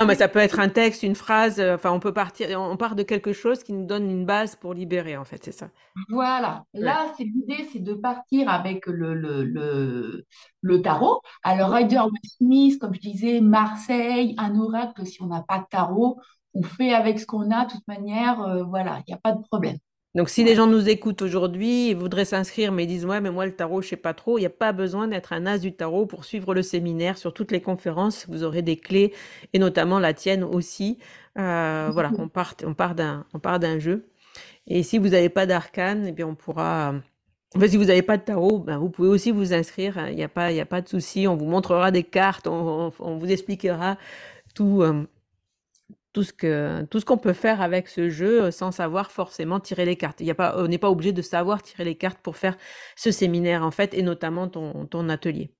Non, 0.00 0.06
mais 0.06 0.14
ça 0.16 0.28
peut 0.28 0.38
être 0.40 0.58
un 0.60 0.68
texte, 0.68 1.02
une 1.02 1.14
phrase, 1.16 1.60
euh, 1.60 1.74
enfin, 1.76 1.90
on 1.92 2.00
peut 2.00 2.12
partir, 2.14 2.60
on 2.60 2.76
part 2.76 2.96
de 2.96 3.02
quelque 3.02 3.32
chose 3.32 3.62
qui 3.64 3.72
nous 3.72 3.86
donne 3.86 4.10
une 4.10 4.26
base 4.26 4.56
pour 4.56 4.74
libérer, 4.74 5.16
en 5.16 5.24
fait, 5.24 5.44
c'est 5.44 5.52
ça. 5.52 5.70
voilà. 6.08 6.64
Ouais. 6.80 6.80
Là, 6.82 7.12
c'est 7.16 7.24
l'idée, 7.24 7.68
c'est 7.72 7.80
de 7.80 7.94
partir 7.94 8.48
avec 8.48 8.86
le, 8.86 9.14
le, 9.14 9.44
le, 9.44 10.26
le 10.62 10.82
tarot. 10.82 11.20
Alors, 11.42 11.70
Mhm. 11.70 11.74
Rider-Waite-Smith, 11.74 12.78
comme 12.80 12.94
je 12.94 13.00
disais, 13.00 13.40
Marseille, 13.40 14.34
un 14.38 14.56
oracle, 14.58 15.06
si 15.06 15.22
on 15.22 15.26
n'a 15.26 15.42
pas 15.42 15.58
de 15.60 15.64
tarot, 15.70 16.20
on 16.54 16.62
fait 16.62 16.92
avec 16.94 17.18
ce 17.20 17.26
qu'on 17.26 17.50
a, 17.50 17.66
de 17.66 17.72
toute 17.72 17.86
manière, 17.88 18.40
euh, 18.42 18.64
voilà, 18.64 18.98
il 19.06 19.10
n'y 19.10 19.14
a 19.14 19.18
pas 19.18 19.32
de 19.32 19.42
problème. 19.42 19.78
Donc, 20.16 20.28
si 20.28 20.42
les 20.42 20.56
gens 20.56 20.66
nous 20.66 20.88
écoutent 20.88 21.22
aujourd'hui 21.22 21.90
et 21.90 21.94
voudraient 21.94 22.24
s'inscrire, 22.24 22.72
mais 22.72 22.86
disent, 22.86 23.04
ouais, 23.06 23.20
mais 23.20 23.30
moi, 23.30 23.46
le 23.46 23.54
tarot, 23.54 23.80
je 23.82 23.88
sais 23.90 23.96
pas 23.96 24.12
trop, 24.14 24.38
il 24.38 24.40
n'y 24.42 24.46
a 24.46 24.50
pas 24.50 24.72
besoin 24.72 25.06
d'être 25.08 25.32
un 25.32 25.46
as 25.46 25.58
du 25.58 25.72
tarot 25.72 26.06
pour 26.06 26.24
suivre 26.24 26.52
le 26.54 26.62
séminaire. 26.62 27.16
Sur 27.16 27.32
toutes 27.32 27.52
les 27.52 27.60
conférences, 27.60 28.26
vous 28.28 28.42
aurez 28.42 28.62
des 28.62 28.76
clés, 28.76 29.14
et 29.52 29.58
notamment 29.60 30.00
la 30.00 30.12
tienne 30.14 30.42
aussi. 30.44 30.98
Euh, 31.38 31.90
voilà, 31.92 32.12
on 32.18 32.28
part, 32.28 32.54
on 32.66 32.74
part 32.74 32.96
d'un, 32.96 33.24
on 33.34 33.38
part 33.38 33.60
d'un 33.60 33.78
jeu. 33.78 34.08
Et 34.66 34.82
si 34.82 34.98
vous 34.98 35.08
n'avez 35.10 35.28
pas 35.30 35.46
d'arcane, 35.46 36.06
eh 36.08 36.12
bien, 36.12 36.26
on 36.28 36.34
pourra. 36.34 36.94
Enfin, 37.56 37.68
si 37.68 37.76
vous 37.76 37.86
n'avez 37.86 38.02
pas 38.02 38.16
de 38.18 38.22
tarot, 38.24 38.58
ben, 38.60 38.78
vous 38.78 38.90
pouvez 38.90 39.08
aussi 39.08 39.30
vous 39.32 39.52
inscrire. 39.54 39.98
hein. 39.98 40.08
Il 40.10 40.16
n'y 40.16 40.22
a 40.24 40.28
pas, 40.28 40.52
y 40.52 40.60
a 40.60 40.66
pas 40.66 40.82
de 40.82 40.88
souci. 40.88 41.26
On 41.28 41.36
vous 41.36 41.46
montrera 41.46 41.90
des 41.92 42.04
cartes, 42.04 42.46
on, 42.48 42.88
on- 42.88 42.92
on 43.00 43.16
vous 43.18 43.30
expliquera 43.30 43.98
tout, 44.54 44.82
euh, 44.82 45.04
tout 46.12 46.22
ce 46.22 46.32
que 46.32 46.82
tout 46.90 47.00
ce 47.00 47.04
qu'on 47.04 47.18
peut 47.18 47.32
faire 47.32 47.60
avec 47.60 47.88
ce 47.88 48.08
jeu 48.08 48.50
sans 48.50 48.72
savoir 48.72 49.10
forcément 49.10 49.60
tirer 49.60 49.84
les 49.84 49.96
cartes. 49.96 50.20
Il 50.20 50.26
y 50.26 50.30
a 50.30 50.34
pas, 50.34 50.54
on 50.58 50.68
n'est 50.68 50.78
pas 50.78 50.90
obligé 50.90 51.12
de 51.12 51.22
savoir 51.22 51.62
tirer 51.62 51.84
les 51.84 51.94
cartes 51.94 52.18
pour 52.22 52.36
faire 52.36 52.56
ce 52.96 53.10
séminaire 53.10 53.64
en 53.64 53.70
fait, 53.70 53.94
et 53.94 54.02
notamment 54.02 54.48
ton, 54.48 54.86
ton 54.86 55.08
atelier. 55.08 55.52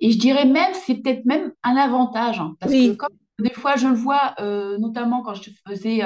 Et 0.00 0.10
je 0.12 0.18
dirais 0.18 0.46
même, 0.46 0.74
c'est 0.74 0.96
peut-être 0.96 1.24
même 1.24 1.52
un 1.62 1.76
avantage, 1.76 2.40
hein, 2.40 2.54
parce 2.60 2.72
que 2.72 2.94
comme 2.94 3.08
des 3.40 3.50
fois 3.50 3.76
je 3.76 3.88
le 3.88 3.94
vois, 3.94 4.34
notamment 4.78 5.22
quand 5.22 5.34
je 5.34 5.50
faisais, 5.66 6.00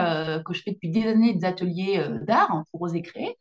que 0.45 0.53
je 0.53 0.63
fais 0.63 0.73
depuis 0.73 0.91
des 0.91 1.07
années 1.07 1.35
des 1.35 1.45
ateliers 1.45 2.07
d'art 2.23 2.51
hein, 2.51 2.65
pour 2.71 2.83
oser 2.83 3.03
créer, 3.03 3.37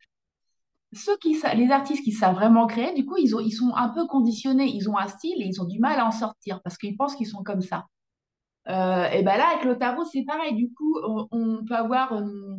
ceux 0.93 1.17
qui, 1.17 1.37
les 1.55 1.71
artistes 1.71 2.03
qui 2.03 2.11
savent 2.11 2.35
vraiment 2.35 2.67
créer, 2.67 2.93
du 2.93 3.05
coup, 3.05 3.15
ils, 3.17 3.35
ont, 3.35 3.39
ils 3.39 3.51
sont 3.51 3.73
un 3.75 3.89
peu 3.89 4.07
conditionnés. 4.07 4.67
Ils 4.67 4.89
ont 4.89 4.97
un 4.97 5.07
style 5.07 5.41
et 5.41 5.45
ils 5.45 5.61
ont 5.61 5.65
du 5.65 5.79
mal 5.79 5.99
à 5.99 6.05
en 6.05 6.11
sortir 6.11 6.61
parce 6.63 6.77
qu'ils 6.77 6.97
pensent 6.97 7.15
qu'ils 7.15 7.27
sont 7.27 7.43
comme 7.43 7.61
ça. 7.61 7.85
Euh, 8.69 9.09
et 9.09 9.23
ben 9.23 9.37
là, 9.37 9.49
avec 9.53 9.65
le 9.65 9.77
tarot, 9.77 10.05
c'est 10.05 10.23
pareil. 10.23 10.53
Du 10.53 10.71
coup, 10.73 10.99
on, 11.31 11.65
peut 11.65 11.75
avoir. 11.75 12.13
Euh, 12.13 12.57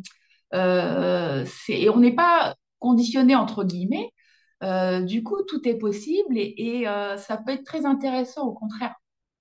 euh 0.53 1.45
et 1.69 1.89
on 1.89 1.99
n'est 1.99 2.15
pas 2.15 2.55
conditionné, 2.79 3.35
entre 3.35 3.63
guillemets. 3.63 4.09
Euh, 4.63 5.01
du 5.01 5.23
coup, 5.23 5.41
tout 5.47 5.67
est 5.67 5.77
possible 5.77 6.37
et, 6.37 6.53
et 6.57 6.85
ça 7.17 7.37
peut 7.37 7.53
être 7.53 7.65
très 7.65 7.85
intéressant, 7.85 8.47
au 8.47 8.53
contraire. 8.53 8.95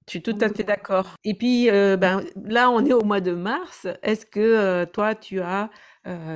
Je 0.08 0.12
suis 0.12 0.22
tout 0.22 0.36
à 0.40 0.48
fait 0.48 0.64
d'accord. 0.64 1.14
Et 1.22 1.34
puis, 1.34 1.68
ben, 1.70 2.24
là, 2.44 2.70
on 2.70 2.84
est 2.84 2.92
au 2.92 3.04
mois 3.04 3.20
de 3.20 3.32
mars. 3.32 3.86
Est-ce 4.02 4.26
que 4.26 4.84
toi, 4.86 5.14
tu 5.14 5.40
as 5.40 5.70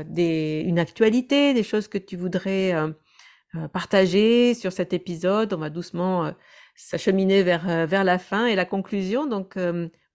des, 0.04 0.62
une 0.64 0.78
actualité, 0.78 1.52
des 1.52 1.64
choses 1.64 1.88
que 1.88 1.98
tu 1.98 2.16
voudrais 2.16 2.74
partager 3.72 4.54
sur 4.54 4.72
cet 4.72 4.92
épisode? 4.92 5.52
On 5.52 5.58
va 5.58 5.70
doucement 5.70 6.32
s'acheminer 6.76 7.42
vers, 7.42 7.88
vers 7.88 8.04
la 8.04 8.18
fin 8.18 8.46
et 8.46 8.54
la 8.54 8.66
conclusion. 8.66 9.26
Donc, 9.26 9.56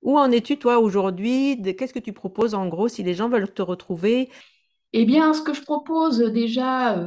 où 0.02 0.18
en 0.18 0.32
es-tu 0.32 0.58
toi 0.58 0.80
aujourd'hui? 0.80 1.62
Qu'est-ce 1.78 1.94
que 1.94 2.00
tu 2.00 2.14
proposes 2.14 2.54
en 2.54 2.68
gros 2.68 2.88
si 2.88 3.04
les 3.04 3.14
gens 3.14 3.30
veulent 3.30 3.52
te 3.52 3.62
retrouver? 3.62 4.30
Eh 4.94 5.06
bien, 5.06 5.34
ce 5.34 5.42
que 5.42 5.54
je 5.54 5.62
propose 5.62 6.20
déjà, 6.20 7.02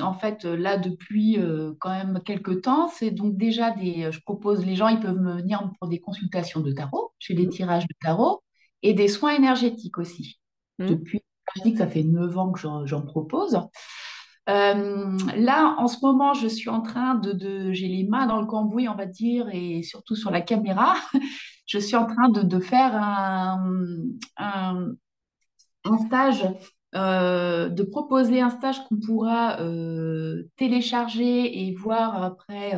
en 0.00 0.14
fait, 0.14 0.44
là 0.44 0.78
depuis 0.78 1.38
quand 1.78 1.90
même 1.90 2.20
quelques 2.24 2.62
temps, 2.62 2.88
c'est 2.88 3.12
donc 3.12 3.36
déjà 3.36 3.70
des. 3.70 4.10
Je 4.10 4.20
propose, 4.20 4.66
les 4.66 4.74
gens, 4.74 4.88
ils 4.88 4.98
peuvent 4.98 5.20
me 5.20 5.34
venir 5.34 5.70
pour 5.78 5.88
des 5.88 6.00
consultations 6.00 6.60
de 6.60 6.72
tarot, 6.72 7.12
je 7.20 7.28
fais 7.28 7.34
des 7.34 7.48
tirages 7.48 7.86
de 7.86 7.94
tarot 8.02 8.42
et 8.82 8.94
des 8.94 9.06
soins 9.06 9.36
énergétiques 9.36 9.98
aussi. 9.98 10.40
Mmh. 10.80 10.86
Depuis 10.86 11.22
je 11.56 11.62
dis 11.62 11.72
que 11.72 11.78
ça 11.78 11.86
fait 11.86 12.02
9 12.02 12.36
ans 12.38 12.52
que 12.52 12.60
j'en 12.60 13.02
propose. 13.02 13.58
Euh, 14.48 15.16
là, 15.36 15.76
en 15.78 15.86
ce 15.86 15.98
moment, 16.02 16.34
je 16.34 16.48
suis 16.48 16.70
en 16.70 16.80
train 16.80 17.14
de, 17.14 17.72
j'ai 17.72 17.88
les 17.88 18.04
mains 18.04 18.26
dans 18.26 18.40
le 18.40 18.46
cambouis, 18.46 18.88
on 18.88 18.94
va 18.94 19.06
dire, 19.06 19.48
et 19.52 19.82
surtout 19.82 20.16
sur 20.16 20.30
la 20.30 20.40
caméra. 20.40 20.94
Je 21.70 21.78
suis 21.78 21.94
en 21.94 22.06
train 22.06 22.28
de, 22.28 22.60
faire 22.60 22.96
un, 22.96 23.86
un, 24.36 24.96
stage, 26.06 26.44
euh, 26.96 27.68
de 27.68 27.82
proposer 27.84 28.40
un 28.40 28.50
stage 28.50 28.84
qu'on 28.88 28.96
pourra 28.96 29.60
euh, 29.60 30.48
télécharger 30.56 31.62
et 31.62 31.72
voir 31.76 32.20
après 32.24 32.72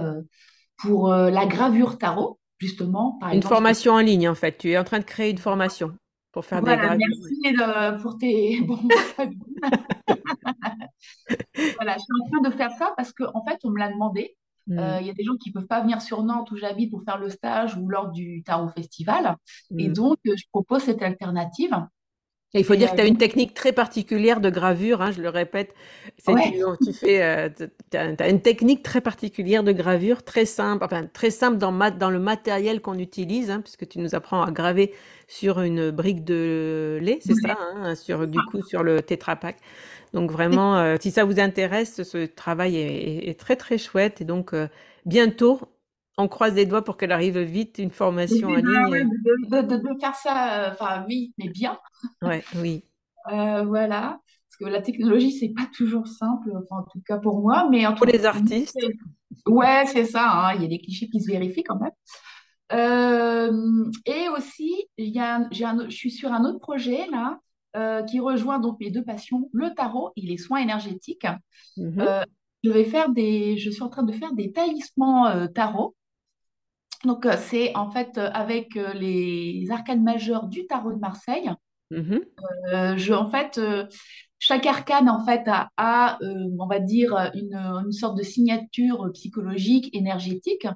pour 0.77 1.09
la 1.09 1.47
gravure 1.47 1.97
tarot, 1.97 2.39
justement. 2.59 3.19
une 3.33 3.43
formation 3.43 3.95
en 3.95 4.01
ligne, 4.01 4.29
en 4.29 4.35
fait. 4.35 4.59
Tu 4.59 4.73
es 4.73 4.79
en 4.79 4.85
train 4.85 4.99
de 4.99 5.05
créer 5.05 5.31
une 5.31 5.39
formation 5.39 5.97
pour 6.31 6.45
faire 6.45 6.61
des 6.61 6.77
gravures. 6.77 6.99
Merci 6.99 8.03
pour 8.03 8.19
tes. 8.19 8.61
voilà, 11.77 11.95
je 11.95 12.01
suis 12.01 12.13
en 12.21 12.31
train 12.31 12.51
de 12.51 12.55
faire 12.55 12.73
ça 12.73 12.93
parce 12.95 13.15
qu'en 13.15 13.31
en 13.33 13.43
fait, 13.43 13.59
on 13.65 13.71
me 13.71 13.79
l'a 13.79 13.91
demandé. 13.91 14.37
Euh, 14.71 14.99
il 15.01 15.07
y 15.07 15.11
a 15.11 15.15
des 15.15 15.25
gens 15.25 15.37
qui 15.37 15.51
ne 15.51 15.55
peuvent 15.55 15.67
pas 15.67 15.81
venir 15.81 16.01
sur 16.01 16.23
Nantes 16.23 16.51
où 16.51 16.57
j'habite 16.57 16.91
pour 16.91 17.03
faire 17.03 17.19
le 17.19 17.29
stage 17.29 17.77
ou 17.77 17.89
lors 17.89 18.11
du 18.11 18.43
Tarot 18.45 18.69
Festival. 18.69 19.37
Et 19.77 19.89
mm. 19.89 19.93
donc, 19.93 20.19
je 20.25 20.45
propose 20.51 20.83
cette 20.83 21.03
alternative 21.03 21.75
il 22.55 22.65
faut 22.65 22.77
dire 22.77 22.91
que 22.91 22.97
tu 22.97 23.03
as 23.03 23.07
une 23.07 23.17
technique 23.17 23.55
très 23.55 23.73
particulière 23.73 24.41
de 24.41 24.51
gravure, 24.51 25.01
hein, 25.01 25.11
je 25.11 25.23
le 25.23 25.31
répète. 25.31 25.75
Tu, 26.19 26.93
fais, 26.93 27.23
euh, 27.23 27.49
as 27.95 28.29
une 28.29 28.43
technique 28.43 28.83
très 28.83 29.01
particulière 29.01 29.65
de 29.65 29.73
gravure, 29.73 30.23
très 30.23 30.45
simple, 30.45 30.85
enfin 30.85 31.07
très 31.07 31.31
simple 31.31 31.57
dans, 31.57 31.73
dans 31.73 32.11
le 32.11 32.19
matériel 32.19 32.83
qu'on 32.83 32.99
utilise, 32.99 33.51
hein, 33.51 33.63
puisque 33.63 33.89
tu 33.89 34.01
nous 34.01 34.15
apprends 34.15 34.43
à 34.43 34.51
graver 34.51 34.93
sur 35.29 35.63
une 35.63 35.91
brique 35.91 36.25
de 36.25 36.99
lait, 37.01 37.21
c'est 37.23 37.35
ça, 37.35 37.57
hein, 37.59 37.95
sur 37.95 38.27
du 38.27 38.39
coup 38.51 38.61
sur 38.63 38.83
le 38.83 39.01
Tetra 39.01 39.37
Donc 40.13 40.31
vraiment, 40.31 40.77
euh, 40.77 40.97
si 41.01 41.11
ça 41.11 41.25
vous 41.25 41.41
intéresse, 41.41 42.03
ce 42.03 42.27
travail 42.27 42.77
est, 42.77 43.39
très 43.39 43.57
très 43.57 43.79
chouette. 43.79 44.21
Et 44.21 44.25
donc 44.25 44.53
euh, 44.53 44.69
bientôt, 45.07 45.61
on 46.19 46.29
croise 46.29 46.55
les 46.55 46.67
doigts 46.67 46.85
pour 46.85 46.97
qu'elle 46.97 47.13
arrive 47.13 47.39
vite, 47.39 47.79
une 47.79 47.91
formation 47.91 48.49
en 48.49 48.57
ligne. 48.57 49.09
De, 49.49 50.01
faire 50.01 50.15
ça, 50.15 50.67
euh, 50.67 50.73
enfin 50.73 51.05
vite, 51.09 51.35
mais 51.39 51.49
bien. 51.49 51.79
Ouais, 52.21 52.45
oui. 52.57 52.85
Voilà. 53.27 54.21
Parce 54.49 54.57
que 54.59 54.65
la 54.77 54.83
technologie, 54.83 55.33
c'est 55.33 55.55
pas 55.55 55.67
toujours 55.75 56.07
simple, 56.09 56.51
enfin, 56.51 56.83
en 56.83 56.85
tout 56.93 57.01
cas 57.07 57.19
pour 57.19 57.41
moi. 57.41 57.69
Mais 57.71 57.87
en 57.87 57.95
pour 57.95 58.07
les 58.07 58.27
artistes. 58.27 58.77
Ouais, 59.47 59.85
c'est 59.87 60.05
ça. 60.05 60.29
Hein, 60.29 60.55
il 60.57 60.63
y 60.63 60.65
a 60.65 60.69
des 60.69 60.79
clichés 60.79 61.09
qui 61.09 61.21
se 61.21 61.31
vérifient 61.31 61.63
quand 61.63 61.79
même. 61.79 61.93
Euh, 62.73 63.91
et 64.07 64.29
aussi, 64.37 64.89
il 64.97 65.09
y 65.09 65.21
a 65.21 65.47
je 65.51 65.91
suis 65.91 66.11
sur 66.11 66.33
un 66.33 66.45
autre 66.45 66.59
projet 66.59 67.07
là, 67.11 67.39
qui 68.07 68.21
rejoint 68.21 68.59
donc 68.59 68.79
mes 68.81 68.91
deux 68.91 69.05
passions, 69.05 69.49
le 69.53 69.73
tarot 69.75 70.11
et 70.17 70.23
les 70.23 70.37
soins 70.37 70.59
énergétiques. 70.59 71.27
Mm-hmm. 71.79 72.25
je 72.63 72.71
vais 72.71 72.85
faire 72.85 73.09
des, 73.11 73.57
je 73.57 73.71
suis 73.71 73.83
en 73.83 73.89
train 73.89 74.03
de 74.03 74.13
faire 74.13 74.35
des 74.35 74.53
talismans 74.53 75.49
tarot 75.55 75.95
donc, 77.05 77.27
euh, 77.27 77.37
c'est 77.37 77.75
en 77.77 77.91
fait 77.91 78.17
euh, 78.19 78.31
avec 78.33 78.77
euh, 78.77 78.93
les 78.95 79.67
arcanes 79.71 80.03
majeures 80.03 80.47
du 80.47 80.67
tarot 80.67 80.93
de 80.93 80.99
Marseille. 80.99 81.51
Mmh 81.91 82.19
je, 82.97 83.13
en 83.13 83.29
fait, 83.29 83.61
chaque 84.39 84.65
arcane 84.65 85.11
en 85.11 85.23
fait 85.27 85.43
a, 85.77 86.19
on 86.59 86.67
va 86.67 86.79
dire, 86.79 87.31
une, 87.35 87.93
sorte 87.93 88.17
de 88.17 88.23
signature 88.23 89.11
psychologique, 89.13 89.95
énergétique. 89.95 90.67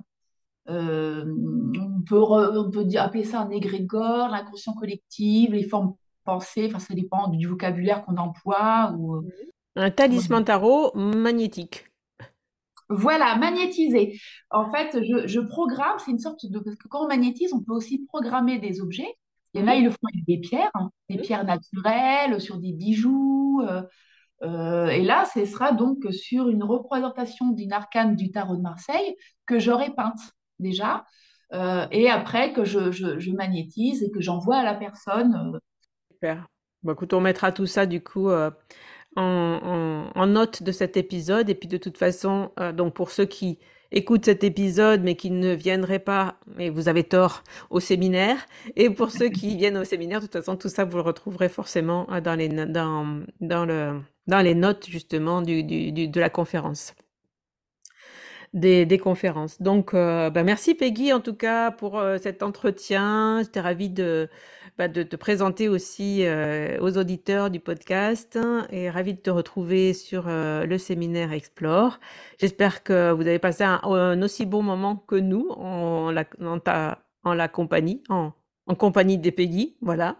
on 0.69 2.03
peut, 2.07 2.21
on 2.21 2.71
peut 2.71 2.87
appeler 2.97 3.25
ça 3.25 3.41
un 3.41 3.49
égrégore, 3.49 4.29
l'inconscient 4.29 4.75
collectif, 4.75 5.51
les 5.51 5.67
formes 5.67 5.95
Enfin, 6.27 6.79
ça 6.79 6.95
dépend 6.95 7.29
du 7.29 7.47
vocabulaire 7.47 8.05
qu'on 8.05 8.17
emploie. 8.17 8.95
Ou, 8.99 9.23
un 9.77 9.91
talisman 9.91 10.45
tarot 10.45 10.93
magnétique. 10.95 11.87
Voilà, 12.89 13.37
magnétiser. 13.37 14.19
En 14.51 14.71
fait, 14.73 15.03
je, 15.03 15.41
programme, 15.41 15.99
c'est 15.99 16.12
une 16.12 16.19
sorte 16.19 16.47
de... 16.47 16.59
Parce 16.61 16.77
que 16.77 16.89
quand 16.89 17.05
on 17.05 17.09
magnétise, 17.09 17.53
on 17.53 17.61
peut 17.61 17.73
aussi 17.73 18.05
programmer 18.07 18.59
des 18.59 18.81
objets. 18.81 19.17
Il 19.53 19.61
y 19.61 19.65
en 19.65 19.69
a, 19.69 19.75
ils 19.75 19.85
le 19.85 19.91
font 19.91 20.07
avec 20.12 20.25
des 20.27 20.39
pierres, 20.39 20.71
hein, 20.75 20.91
des 21.09 21.19
pierres 21.19 21.45
naturelles, 21.45 22.41
sur 22.41 22.59
des 22.59 22.73
bijoux. 22.73 23.62
Euh, 23.69 23.83
euh, 24.43 24.87
et 24.89 25.03
là, 25.03 25.25
ce 25.33 25.45
sera 25.47 25.73
donc 25.73 26.05
sur 26.12 26.49
une 26.49 26.62
représentation 26.62 27.51
d'une 27.51 27.73
arcane 27.73 28.17
du 28.17 28.31
tarot 28.31 28.57
de 28.57 28.62
Marseille 28.62 29.17
que 29.47 29.59
j'aurai 29.59 29.91
peinte 29.95 30.21
déjà. 30.59 31.05
Euh, 31.53 31.87
et 31.91 32.11
après, 32.11 32.53
que 32.53 32.65
je, 32.65 33.31
magnétise 33.33 34.03
et 34.03 34.11
que 34.11 34.21
j'envoie 34.21 34.59
à 34.59 34.65
la 34.65 34.75
personne. 34.75 35.59
Super. 36.16 36.48
Bon, 36.83 36.92
écoute, 36.92 37.12
on 37.12 37.20
mettra 37.20 37.52
tout 37.52 37.66
ça 37.66 37.87
du 37.87 38.02
coup 38.02 38.31
en, 39.16 40.26
note 40.26 40.62
de 40.62 40.72
cet 40.72 40.96
épisode. 40.96 41.48
Et 41.50 41.55
puis 41.55 41.68
de 41.68 41.76
toute 41.76 41.98
façon, 41.98 42.52
euh, 42.61 42.72
donc 42.72 42.94
pour 42.94 43.11
ceux 43.11 43.26
qui 43.26 43.59
écoutent 43.92 44.24
cet 44.24 44.42
épisode 44.44 45.02
mais 45.02 45.14
qui 45.14 45.31
ne 45.31 45.55
viendraient 45.55 46.00
pas, 46.00 46.38
mais 46.57 46.70
vous 46.70 46.88
avez 46.88 47.05
tort, 47.05 47.42
au 47.70 47.81
séminaire. 47.81 48.46
Et 48.76 48.90
pour 48.90 49.11
ceux 49.11 49.29
qui 49.29 49.57
viennent 49.59 49.79
au 49.79 49.85
séminaire, 49.85 50.20
de 50.20 50.26
toute 50.26 50.35
façon, 50.35 50.57
tout 50.57 50.68
ça, 50.68 50.85
vous 50.85 50.96
le 50.96 51.02
retrouverez 51.02 51.48
forcément 51.48 52.07
euh, 52.12 52.20
dans 52.20 52.35
les, 52.35 52.48
dans, 52.48 53.22
dans 53.40 53.66
le, 53.66 54.00
dans 54.26 54.40
les 54.40 54.55
notes 54.55 54.87
justement 54.88 55.42
du, 55.42 55.62
du, 55.64 56.09
de 56.09 56.20
la 56.20 56.31
conférence. 56.31 56.94
Des, 58.55 58.99
conférences. 58.99 59.61
Donc, 59.61 59.93
euh, 59.93 60.31
bah 60.31 60.43
merci 60.43 60.75
Peggy 60.75 61.13
en 61.13 61.21
tout 61.21 61.35
cas 61.35 61.71
pour 61.71 62.03
cet 62.23 62.43
entretien. 62.43 63.43
J'étais 63.43 63.61
ravie 63.61 63.91
de, 63.91 64.31
bah, 64.79 64.89
de 64.89 65.03
te 65.03 65.17
présenter 65.17 65.71
aussi 65.71 66.27
euh, 66.27 66.77
aux 66.81 66.99
auditeurs 66.99 67.51
du 67.51 67.61
podcast 67.61 68.39
et 68.71 68.91
ravi 68.91 69.15
de 69.15 69.21
te 69.21 69.31
retrouver 69.31 69.95
sur 69.95 70.27
euh, 70.29 70.67
le 70.67 70.77
séminaire 70.77 71.33
Explore. 71.33 71.99
J'espère 72.39 72.83
que 72.83 73.11
vous 73.13 73.23
avez 73.23 73.39
passé 73.39 73.65
un, 73.65 74.21
aussi 74.21 74.45
bon 74.45 74.63
moment 74.63 74.97
que 74.97 75.17
nous 75.17 75.49
en 75.53 76.11
la, 76.11 76.27
en 77.25 77.35
la 77.35 77.49
compagnie, 77.49 78.03
en, 78.11 78.33
en 78.67 78.75
compagnie 78.75 79.17
des 79.17 79.33
Peggy. 79.33 79.77
Voilà. 79.81 80.19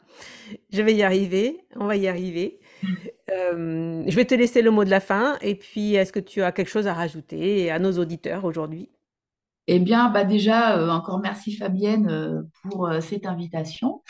Je 0.71 0.81
vais 0.81 0.95
y 0.95 1.03
arriver. 1.03 1.67
On 1.77 1.87
va 1.87 1.97
y 1.97 2.09
arriver. 2.09 2.59
Euh, 3.37 4.03
je 4.07 4.16
vais 4.16 4.25
te 4.25 4.35
laisser 4.35 4.62
le 4.62 4.70
mot 4.70 4.85
de 4.85 4.90
la 4.90 5.01
fin. 5.01 5.37
Et 5.42 5.55
puis, 5.55 5.94
est-ce 5.94 6.12
que 6.12 6.20
tu 6.20 6.42
as 6.42 6.53
quelque 6.53 6.70
chose 6.70 6.87
à 6.87 6.94
rajouter 6.94 7.70
à 7.70 7.79
nos 7.79 7.92
auditeurs 7.92 8.44
aujourd'hui? 8.44 8.88
Eh 9.68 9.79
bien, 9.79 10.11
bah 10.11 10.25
déjà, 10.25 10.94
encore 10.94 11.20
merci 11.20 11.57
Fabienne 11.57 12.49
pour 12.62 12.90
cette 13.01 13.27
invitation. 13.27 14.03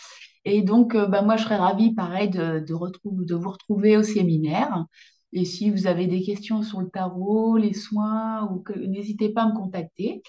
Et 0.46 0.62
donc, 0.62 0.94
euh, 0.94 1.06
bah, 1.06 1.22
moi, 1.22 1.36
je 1.36 1.42
serais 1.42 1.56
ravie, 1.56 1.92
pareil, 1.92 2.30
de, 2.30 2.60
de, 2.60 3.24
de 3.24 3.34
vous 3.34 3.50
retrouver 3.50 3.96
au 3.96 4.04
séminaire. 4.04 4.86
Et 5.32 5.44
si 5.44 5.70
vous 5.70 5.88
avez 5.88 6.06
des 6.06 6.22
questions 6.22 6.62
sur 6.62 6.80
le 6.80 6.88
tarot, 6.88 7.56
les 7.56 7.74
soins, 7.74 8.48
ou 8.52 8.62
n'hésitez 8.86 9.28
pas 9.30 9.42
à 9.42 9.48
me 9.48 9.56
contacter. 9.56 10.22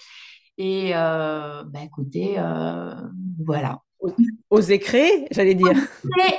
Et 0.58 0.90
euh, 0.92 1.62
bah, 1.62 1.78
écoutez, 1.84 2.34
euh, 2.36 2.94
voilà. 3.38 3.78
Oser 4.50 4.80
créer, 4.80 5.28
j'allais 5.30 5.54
dire. 5.54 5.72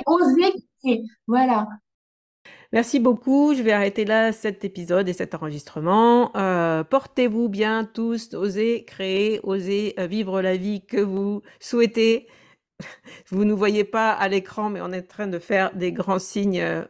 Oser 0.06 0.52
créer, 0.82 1.02
voilà. 1.26 1.66
Merci 2.72 3.00
beaucoup. 3.00 3.52
Je 3.54 3.62
vais 3.62 3.72
arrêter 3.72 4.04
là 4.04 4.32
cet 4.32 4.64
épisode 4.64 5.08
et 5.08 5.12
cet 5.12 5.34
enregistrement. 5.34 6.30
Euh, 6.36 6.84
portez-vous 6.84 7.48
bien 7.48 7.84
tous. 7.84 8.32
Osez 8.34 8.84
créer, 8.84 9.40
osez 9.42 9.94
euh, 9.98 10.06
vivre 10.06 10.40
la 10.40 10.56
vie 10.56 10.86
que 10.86 11.00
vous 11.00 11.42
souhaitez. 11.58 12.28
Vous 13.30 13.44
ne 13.44 13.52
voyez 13.52 13.84
pas 13.84 14.10
à 14.12 14.28
l'écran, 14.28 14.70
mais 14.70 14.80
on 14.80 14.90
est 14.92 15.00
en 15.00 15.06
train 15.06 15.26
de 15.26 15.38
faire 15.38 15.74
des 15.74 15.92
grands 15.92 16.18
signes 16.18 16.60
euh, 16.62 16.82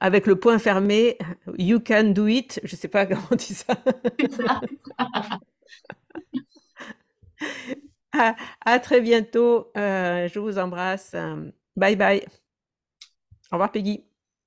avec 0.00 0.26
le 0.26 0.36
point 0.36 0.58
fermé. 0.58 1.18
You 1.56 1.78
can 1.78 2.04
do 2.10 2.26
it. 2.26 2.60
Je 2.64 2.74
ne 2.74 2.78
sais 2.78 2.88
pas 2.88 3.06
comment 3.06 3.22
on 3.30 3.36
dit 3.36 3.54
ça. 3.54 3.74
à, 8.64 8.78
très 8.80 9.00
bientôt. 9.00 9.70
je 9.76 10.38
vous 10.38 10.58
embrasse. 10.58 11.14
Bye 11.76 11.96
bye. 11.96 12.24
Au 13.52 13.56
revoir 13.56 13.70
Peggy. 13.70 14.09